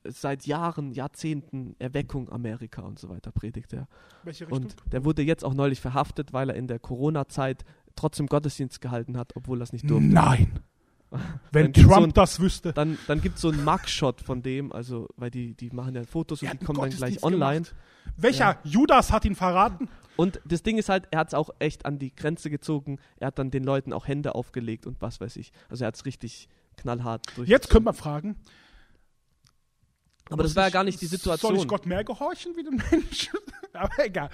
Seit 0.03 0.45
Jahren, 0.45 0.91
Jahrzehnten 0.91 1.75
Erweckung 1.79 2.29
Amerika 2.29 2.83
und 2.83 2.99
so 2.99 3.09
weiter 3.09 3.31
predigt 3.31 3.73
er. 3.73 3.87
Welche 4.21 4.45
Richtung? 4.45 4.65
Und 4.65 4.75
der 4.91 5.05
wurde 5.05 5.23
jetzt 5.23 5.43
auch 5.43 5.55
neulich 5.55 5.81
verhaftet, 5.81 6.31
weil 6.31 6.51
er 6.51 6.55
in 6.55 6.67
der 6.67 6.77
Corona-Zeit 6.77 7.65
trotzdem 7.95 8.27
Gottesdienst 8.27 8.81
gehalten 8.81 9.17
hat, 9.17 9.35
obwohl 9.35 9.61
er 9.61 9.63
es 9.63 9.73
nicht 9.73 9.89
durfte. 9.89 10.07
Nein. 10.07 10.59
Wenn 11.51 11.65
gibt's 11.71 11.81
so 11.81 11.87
Trump 11.89 12.07
ein- 12.07 12.13
das 12.13 12.39
wüsste. 12.39 12.73
Dann, 12.73 12.97
dann 13.07 13.21
gibt 13.21 13.35
es 13.35 13.41
so 13.41 13.49
einen 13.49 13.63
Mugshot 13.63 14.21
von 14.21 14.41
dem, 14.41 14.71
also, 14.71 15.07
weil 15.17 15.31
die, 15.31 15.53
die 15.55 15.69
machen 15.71 15.95
ja 15.95 16.03
Fotos 16.03 16.41
Er 16.43 16.51
und 16.51 16.61
die 16.61 16.65
kommen 16.65 16.79
dann 16.81 16.89
gleich 16.91 17.23
online. 17.23 17.61
gemacht. 17.61 17.75
Welcher 18.17 18.57
Judas 18.63 19.11
hat 19.11 19.25
ihn 19.25 19.35
verraten? 19.35 19.89
Und 20.17 20.41
das 20.45 20.63
Ding 20.63 20.77
ist 20.77 20.89
halt, 20.89 21.07
er 21.11 21.19
hat 21.19 21.29
es 21.29 21.33
auch 21.33 21.49
echt 21.59 21.85
an 21.85 21.97
die 21.97 22.13
Grenze 22.13 22.49
gezogen. 22.49 22.99
Er 23.17 23.27
hat 23.27 23.39
dann 23.39 23.51
den 23.51 23.63
Leuten 23.63 23.93
auch 23.93 24.07
Hände 24.07 24.35
aufgelegt 24.35 24.85
und 24.85 25.01
was 25.01 25.21
weiß 25.21 25.37
ich. 25.37 25.51
Also 25.69 25.83
er 25.85 25.87
hat 25.87 25.95
es 25.95 26.05
richtig 26.05 26.49
knallhart 26.77 27.25
durch. 27.37 27.47
Jetzt 27.47 27.69
könnte 27.69 27.85
man 27.85 27.93
fragen. 27.93 28.35
Aber 30.29 30.43
das 30.43 30.55
war 30.55 30.65
ja 30.65 30.69
gar 30.69 30.83
nicht 30.83 31.01
die 31.01 31.05
Soll 31.07 31.17
Situation. 31.17 31.55
ich 31.55 31.67
Gott 31.67 31.85
mehr 31.85 32.03
gehorchen 32.03 32.55
wie 32.55 32.63
den 32.63 32.81
Menschen? 32.91 33.39
Aber 33.73 34.05
egal. 34.05 34.29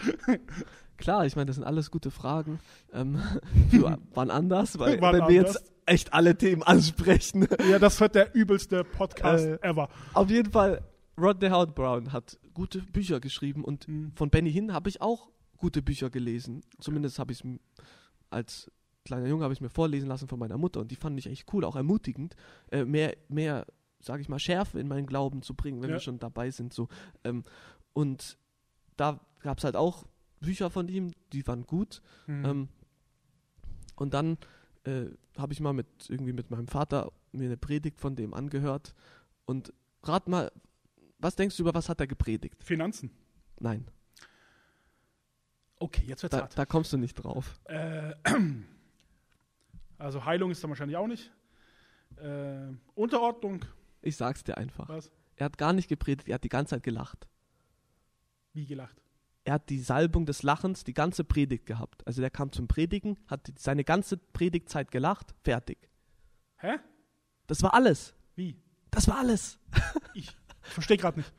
Klar, 0.97 1.25
ich 1.25 1.35
meine, 1.35 1.45
das 1.45 1.55
sind 1.55 1.63
alles 1.65 1.89
gute 1.91 2.11
Fragen. 2.11 2.59
Ähm, 2.91 3.21
für 3.69 3.97
wann 4.13 4.29
anders, 4.31 4.77
weil 4.79 4.99
Wann 5.01 5.13
wenn 5.13 5.27
wir 5.29 5.39
anders? 5.41 5.53
jetzt 5.55 5.71
echt 5.85 6.13
alle 6.13 6.37
Themen 6.37 6.63
ansprechen. 6.63 7.47
Ja, 7.69 7.79
das 7.79 7.99
wird 7.99 8.15
der 8.15 8.33
übelste 8.35 8.83
Podcast 8.83 9.45
Äh, 9.45 9.59
ever. 9.61 9.89
Auf 10.13 10.29
jeden 10.29 10.51
Fall, 10.51 10.81
Rodney 11.17 11.49
Howard 11.49 11.75
Brown 11.75 12.11
hat 12.11 12.39
gute 12.53 12.81
Bücher 12.81 13.19
geschrieben 13.19 13.63
und 13.63 13.87
Mhm. 13.87 14.11
von 14.15 14.29
Benny 14.29 14.51
Hinn 14.51 14.73
habe 14.73 14.89
ich 14.89 15.01
auch 15.01 15.29
gute 15.57 15.81
Bücher 15.81 16.09
gelesen. 16.09 16.61
Zumindest 16.79 17.19
habe 17.19 17.31
ich 17.31 17.43
es 17.43 17.47
als 18.29 18.71
kleiner 19.05 19.27
Junge 19.27 19.43
habe 19.43 19.53
ich 19.53 19.61
mir 19.61 19.69
vorlesen 19.69 20.09
lassen 20.09 20.27
von 20.27 20.39
meiner 20.39 20.57
Mutter 20.57 20.79
und 20.81 20.89
die 20.91 20.95
fand 20.95 21.17
ich 21.19 21.27
echt 21.27 21.53
cool, 21.53 21.63
auch 21.63 21.75
ermutigend, 21.75 22.35
äh, 22.71 22.83
mehr, 22.85 23.15
mehr, 23.29 23.67
sage 24.01 24.21
ich 24.21 24.29
mal, 24.29 24.39
Schärfe 24.39 24.79
in 24.79 24.87
meinen 24.87 25.05
Glauben 25.05 25.43
zu 25.43 25.53
bringen, 25.53 25.81
wenn 25.83 25.89
Ja. 25.91 25.95
wir 25.97 25.99
schon 26.01 26.17
dabei 26.19 26.49
sind. 26.49 26.73
So. 26.73 26.87
Ähm, 27.23 27.43
und 27.93 28.37
da 28.97 29.19
gab 29.41 29.59
es 29.59 29.63
halt 29.63 29.75
auch 29.75 30.05
Bücher 30.41 30.69
von 30.71 30.87
ihm, 30.89 31.11
die 31.33 31.45
waren 31.47 31.65
gut. 31.67 32.01
Mhm. 32.27 32.45
Ähm, 32.45 32.69
und 33.95 34.13
dann 34.13 34.37
äh, 34.85 35.05
habe 35.37 35.53
ich 35.53 35.59
mal 35.59 35.73
mit 35.73 35.87
irgendwie 36.09 36.33
mit 36.33 36.49
meinem 36.51 36.67
Vater 36.67 37.11
mir 37.31 37.45
eine 37.45 37.57
Predigt 37.57 37.99
von 37.99 38.15
dem 38.15 38.33
angehört 38.33 38.93
und 39.45 39.73
rat 40.03 40.27
mal, 40.27 40.51
was 41.19 41.35
denkst 41.35 41.57
du 41.57 41.63
über 41.63 41.73
was 41.73 41.89
hat 41.89 41.99
er 41.99 42.07
gepredigt? 42.07 42.63
Finanzen. 42.63 43.09
Nein, 43.59 43.85
Okay, 45.77 46.03
jetzt 46.07 46.23
wird's 46.23 46.35
da, 46.35 46.43
hart. 46.43 46.57
da 46.57 46.65
kommst 46.65 46.93
du 46.93 46.97
nicht 46.97 47.15
drauf. 47.15 47.59
Äh, 47.65 48.13
also 49.97 50.23
Heilung 50.23 50.49
ist 50.51 50.63
dann 50.63 50.69
wahrscheinlich 50.71 50.95
auch 50.97 51.07
nicht. 51.07 51.31
Äh, 52.17 52.67
Unterordnung, 52.95 53.65
Ich 54.01 54.15
sag's 54.15 54.43
dir 54.43 54.57
einfach. 54.57 54.87
was? 54.87 55.11
Er 55.35 55.45
hat 55.45 55.57
gar 55.57 55.73
nicht 55.73 55.89
gepredigt, 55.89 56.29
er 56.29 56.35
hat 56.35 56.43
die 56.45 56.49
ganze 56.49 56.71
Zeit 56.71 56.83
gelacht. 56.83 57.27
Wie 58.53 58.65
gelacht. 58.65 59.01
Er 59.45 59.53
hat 59.53 59.69
die 59.69 59.79
Salbung 59.79 60.25
des 60.25 60.43
Lachens 60.43 60.83
die 60.83 60.93
ganze 60.93 61.23
Predigt 61.23 61.65
gehabt. 61.67 62.05
Also 62.07 62.19
der 62.19 62.31
kam 62.31 62.51
zum 62.51 62.67
Predigen, 62.67 63.17
hat 63.27 63.51
seine 63.57 63.83
ganze 63.83 64.17
Predigtzeit 64.17 64.91
gelacht, 64.91 65.35
fertig. 65.43 65.77
Hä? 66.57 66.79
Das 67.47 67.61
war 67.61 67.75
alles. 67.75 68.15
Wie? 68.35 68.59
Das 68.91 69.07
war 69.07 69.19
alles. 69.19 69.57
Ich 70.15 70.35
verstehe 70.73 70.97
gerade 70.97 71.19
nicht. 71.19 71.31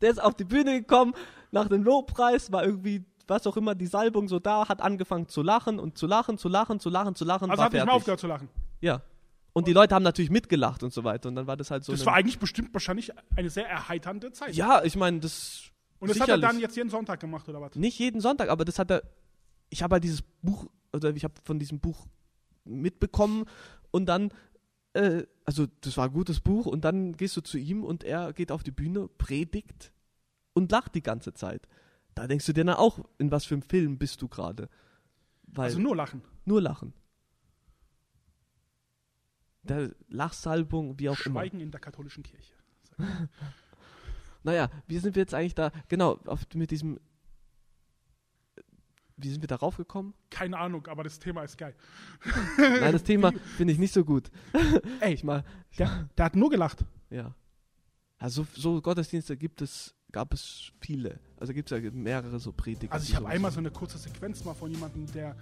Der 0.00 0.10
ist 0.10 0.20
auf 0.20 0.34
die 0.34 0.42
Bühne 0.42 0.80
gekommen, 0.80 1.14
nach 1.52 1.68
dem 1.68 1.84
Lobpreis 1.84 2.50
war 2.50 2.64
irgendwie, 2.64 3.04
was 3.28 3.46
auch 3.46 3.56
immer, 3.56 3.76
die 3.76 3.86
Salbung 3.86 4.26
so 4.26 4.40
da, 4.40 4.68
hat 4.68 4.80
angefangen 4.80 5.28
zu 5.28 5.42
lachen 5.42 5.78
und 5.78 5.96
zu 5.96 6.08
lachen, 6.08 6.38
zu 6.38 6.48
lachen, 6.48 6.80
zu 6.80 6.90
lachen, 6.90 7.14
zu 7.14 7.24
lachen. 7.24 7.50
Also 7.50 7.58
war 7.58 7.66
hat 7.66 7.72
nicht 7.72 7.78
fertig. 7.80 7.86
mal 7.86 7.96
aufgehört 7.96 8.20
zu 8.20 8.26
lachen. 8.26 8.48
Ja. 8.80 9.02
Und 9.52 9.68
die 9.68 9.72
Leute 9.72 9.94
haben 9.94 10.02
natürlich 10.02 10.30
mitgelacht 10.30 10.82
und 10.82 10.92
so 10.92 11.04
weiter. 11.04 11.28
Und 11.28 11.36
dann 11.36 11.46
war 11.46 11.56
das 11.56 11.70
halt 11.70 11.84
so. 11.84 11.92
Das 11.92 12.04
war 12.04 12.14
eigentlich 12.14 12.38
bestimmt 12.38 12.72
wahrscheinlich 12.74 13.12
eine 13.36 13.50
sehr 13.50 13.68
erheiternde 13.68 14.32
Zeit. 14.32 14.54
ja, 14.56 14.82
ich 14.82 14.96
meine, 14.96 15.20
das. 15.20 15.70
Und 16.00 16.10
das 16.10 16.20
hat 16.20 16.28
er 16.28 16.36
sicherlich. 16.36 16.50
dann 16.50 16.60
jetzt 16.60 16.76
jeden 16.76 16.90
Sonntag 16.90 17.20
gemacht, 17.20 17.48
oder 17.48 17.60
was? 17.60 17.74
Nicht 17.74 17.98
jeden 17.98 18.20
Sonntag, 18.20 18.48
aber 18.48 18.64
das 18.64 18.78
hat 18.78 18.90
er. 18.90 19.02
Ich 19.70 19.82
habe 19.82 19.94
halt 19.94 20.04
dieses 20.04 20.22
Buch, 20.22 20.66
oder 20.92 21.14
ich 21.14 21.24
habe 21.24 21.34
von 21.44 21.58
diesem 21.58 21.80
Buch 21.80 22.06
mitbekommen 22.64 23.44
und 23.90 24.06
dann, 24.06 24.32
äh, 24.94 25.24
also 25.44 25.66
das 25.80 25.96
war 25.96 26.06
ein 26.06 26.12
gutes 26.12 26.40
Buch 26.40 26.66
und 26.66 26.84
dann 26.84 27.12
gehst 27.12 27.36
du 27.36 27.40
zu 27.40 27.58
ihm 27.58 27.84
und 27.84 28.04
er 28.04 28.32
geht 28.32 28.52
auf 28.52 28.62
die 28.62 28.70
Bühne, 28.70 29.08
predigt 29.08 29.92
und 30.54 30.70
lacht 30.70 30.94
die 30.94 31.02
ganze 31.02 31.34
Zeit. 31.34 31.68
Da 32.14 32.26
denkst 32.26 32.46
du 32.46 32.52
dir 32.52 32.64
dann 32.64 32.76
auch, 32.76 33.00
in 33.18 33.30
was 33.30 33.44
für 33.44 33.54
einem 33.54 33.62
Film 33.62 33.98
bist 33.98 34.22
du 34.22 34.28
gerade? 34.28 34.68
Also 35.56 35.78
nur 35.78 35.96
lachen. 35.96 36.22
nur 36.44 36.60
lachen. 36.60 36.92
Der 39.62 39.90
Lachsalbung, 40.08 40.98
wie 40.98 41.08
auch 41.10 41.26
immer. 41.26 41.40
Schweigen 41.40 41.60
in 41.60 41.70
der 41.70 41.80
katholischen 41.80 42.22
Kirche. 42.22 42.54
Naja, 44.48 44.70
wie 44.86 44.98
sind 44.98 45.14
wir 45.14 45.20
jetzt 45.20 45.34
eigentlich 45.34 45.54
da, 45.54 45.70
genau, 45.88 46.18
auf, 46.24 46.40
mit 46.54 46.70
diesem, 46.70 46.98
wie 49.18 49.28
sind 49.28 49.42
wir 49.42 49.46
darauf 49.48 49.76
gekommen? 49.76 50.14
Keine 50.30 50.56
Ahnung, 50.58 50.86
aber 50.86 51.04
das 51.04 51.18
Thema 51.18 51.42
ist 51.42 51.58
geil. 51.58 51.74
Nein, 52.56 52.92
das 52.92 53.02
Thema 53.02 53.30
finde 53.58 53.74
ich 53.74 53.78
nicht 53.78 53.92
so 53.92 54.06
gut. 54.06 54.30
Ey, 55.00 55.12
Ich 55.12 55.22
mal, 55.22 55.44
der, 55.78 56.08
der 56.16 56.24
hat 56.24 56.34
nur 56.36 56.48
gelacht. 56.50 56.84
ja. 57.10 57.34
Also 58.20 58.44
so 58.52 58.80
Gottesdienste 58.82 59.36
gibt 59.36 59.62
es, 59.62 59.94
gab 60.10 60.32
es 60.34 60.72
viele. 60.80 61.20
Also 61.38 61.52
gibt 61.52 61.70
es 61.70 61.80
ja 61.84 61.90
mehrere 61.92 62.40
so 62.40 62.50
Prediger. 62.52 62.92
Also 62.92 63.06
ich 63.08 63.14
habe 63.14 63.28
einmal 63.28 63.52
so 63.52 63.58
eine 63.60 63.70
kurze 63.70 63.96
Sequenz 63.96 64.44
mal 64.44 64.54
von 64.54 64.72
jemandem, 64.72 65.06
der, 65.12 65.36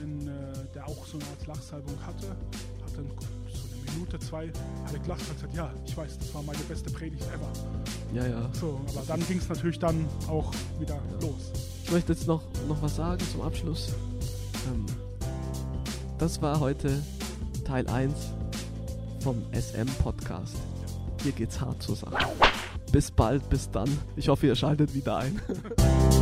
in, 0.00 0.28
äh, 0.28 0.52
der 0.74 0.86
auch 0.86 1.04
so 1.06 1.18
eine 1.18 1.26
Art 1.26 1.46
Lachsalbung 1.48 2.00
hatte. 2.06 2.28
Hatte 2.84 2.98
ein, 3.00 3.10
so 3.18 3.26
eine 3.40 3.47
Minute, 3.98 4.18
zwei, 4.20 4.46
hat 4.46 4.92
er 4.92 4.98
gelacht 5.00 5.20
und 5.28 5.34
gesagt, 5.34 5.54
ja, 5.54 5.70
ich 5.84 5.96
weiß, 5.96 6.18
das 6.18 6.34
war 6.34 6.42
meine 6.42 6.58
beste 6.60 6.90
Predigt 6.90 7.24
ever. 7.24 7.50
Ja, 8.14 8.26
ja. 8.26 8.48
So, 8.52 8.80
aber 8.88 9.02
dann 9.06 9.26
ging 9.26 9.38
es 9.38 9.48
natürlich 9.48 9.78
dann 9.78 10.06
auch 10.28 10.52
wieder 10.78 10.98
los. 11.20 11.50
Ich 11.82 11.90
möchte 11.90 12.12
jetzt 12.12 12.26
noch, 12.26 12.42
noch 12.68 12.80
was 12.80 12.96
sagen 12.96 13.24
zum 13.32 13.42
Abschluss. 13.42 13.92
Ähm, 14.68 14.86
das 16.18 16.40
war 16.40 16.60
heute 16.60 17.02
Teil 17.64 17.88
1 17.88 18.14
vom 19.20 19.42
SM-Podcast. 19.52 20.54
Hier 21.22 21.32
geht's 21.32 21.60
hart 21.60 21.82
zur 21.82 21.96
Sache. 21.96 22.16
Bis 22.92 23.10
bald, 23.10 23.48
bis 23.50 23.68
dann. 23.70 23.88
Ich 24.16 24.28
hoffe, 24.28 24.46
ihr 24.46 24.54
schaltet 24.54 24.94
wieder 24.94 25.18
ein. 25.18 25.40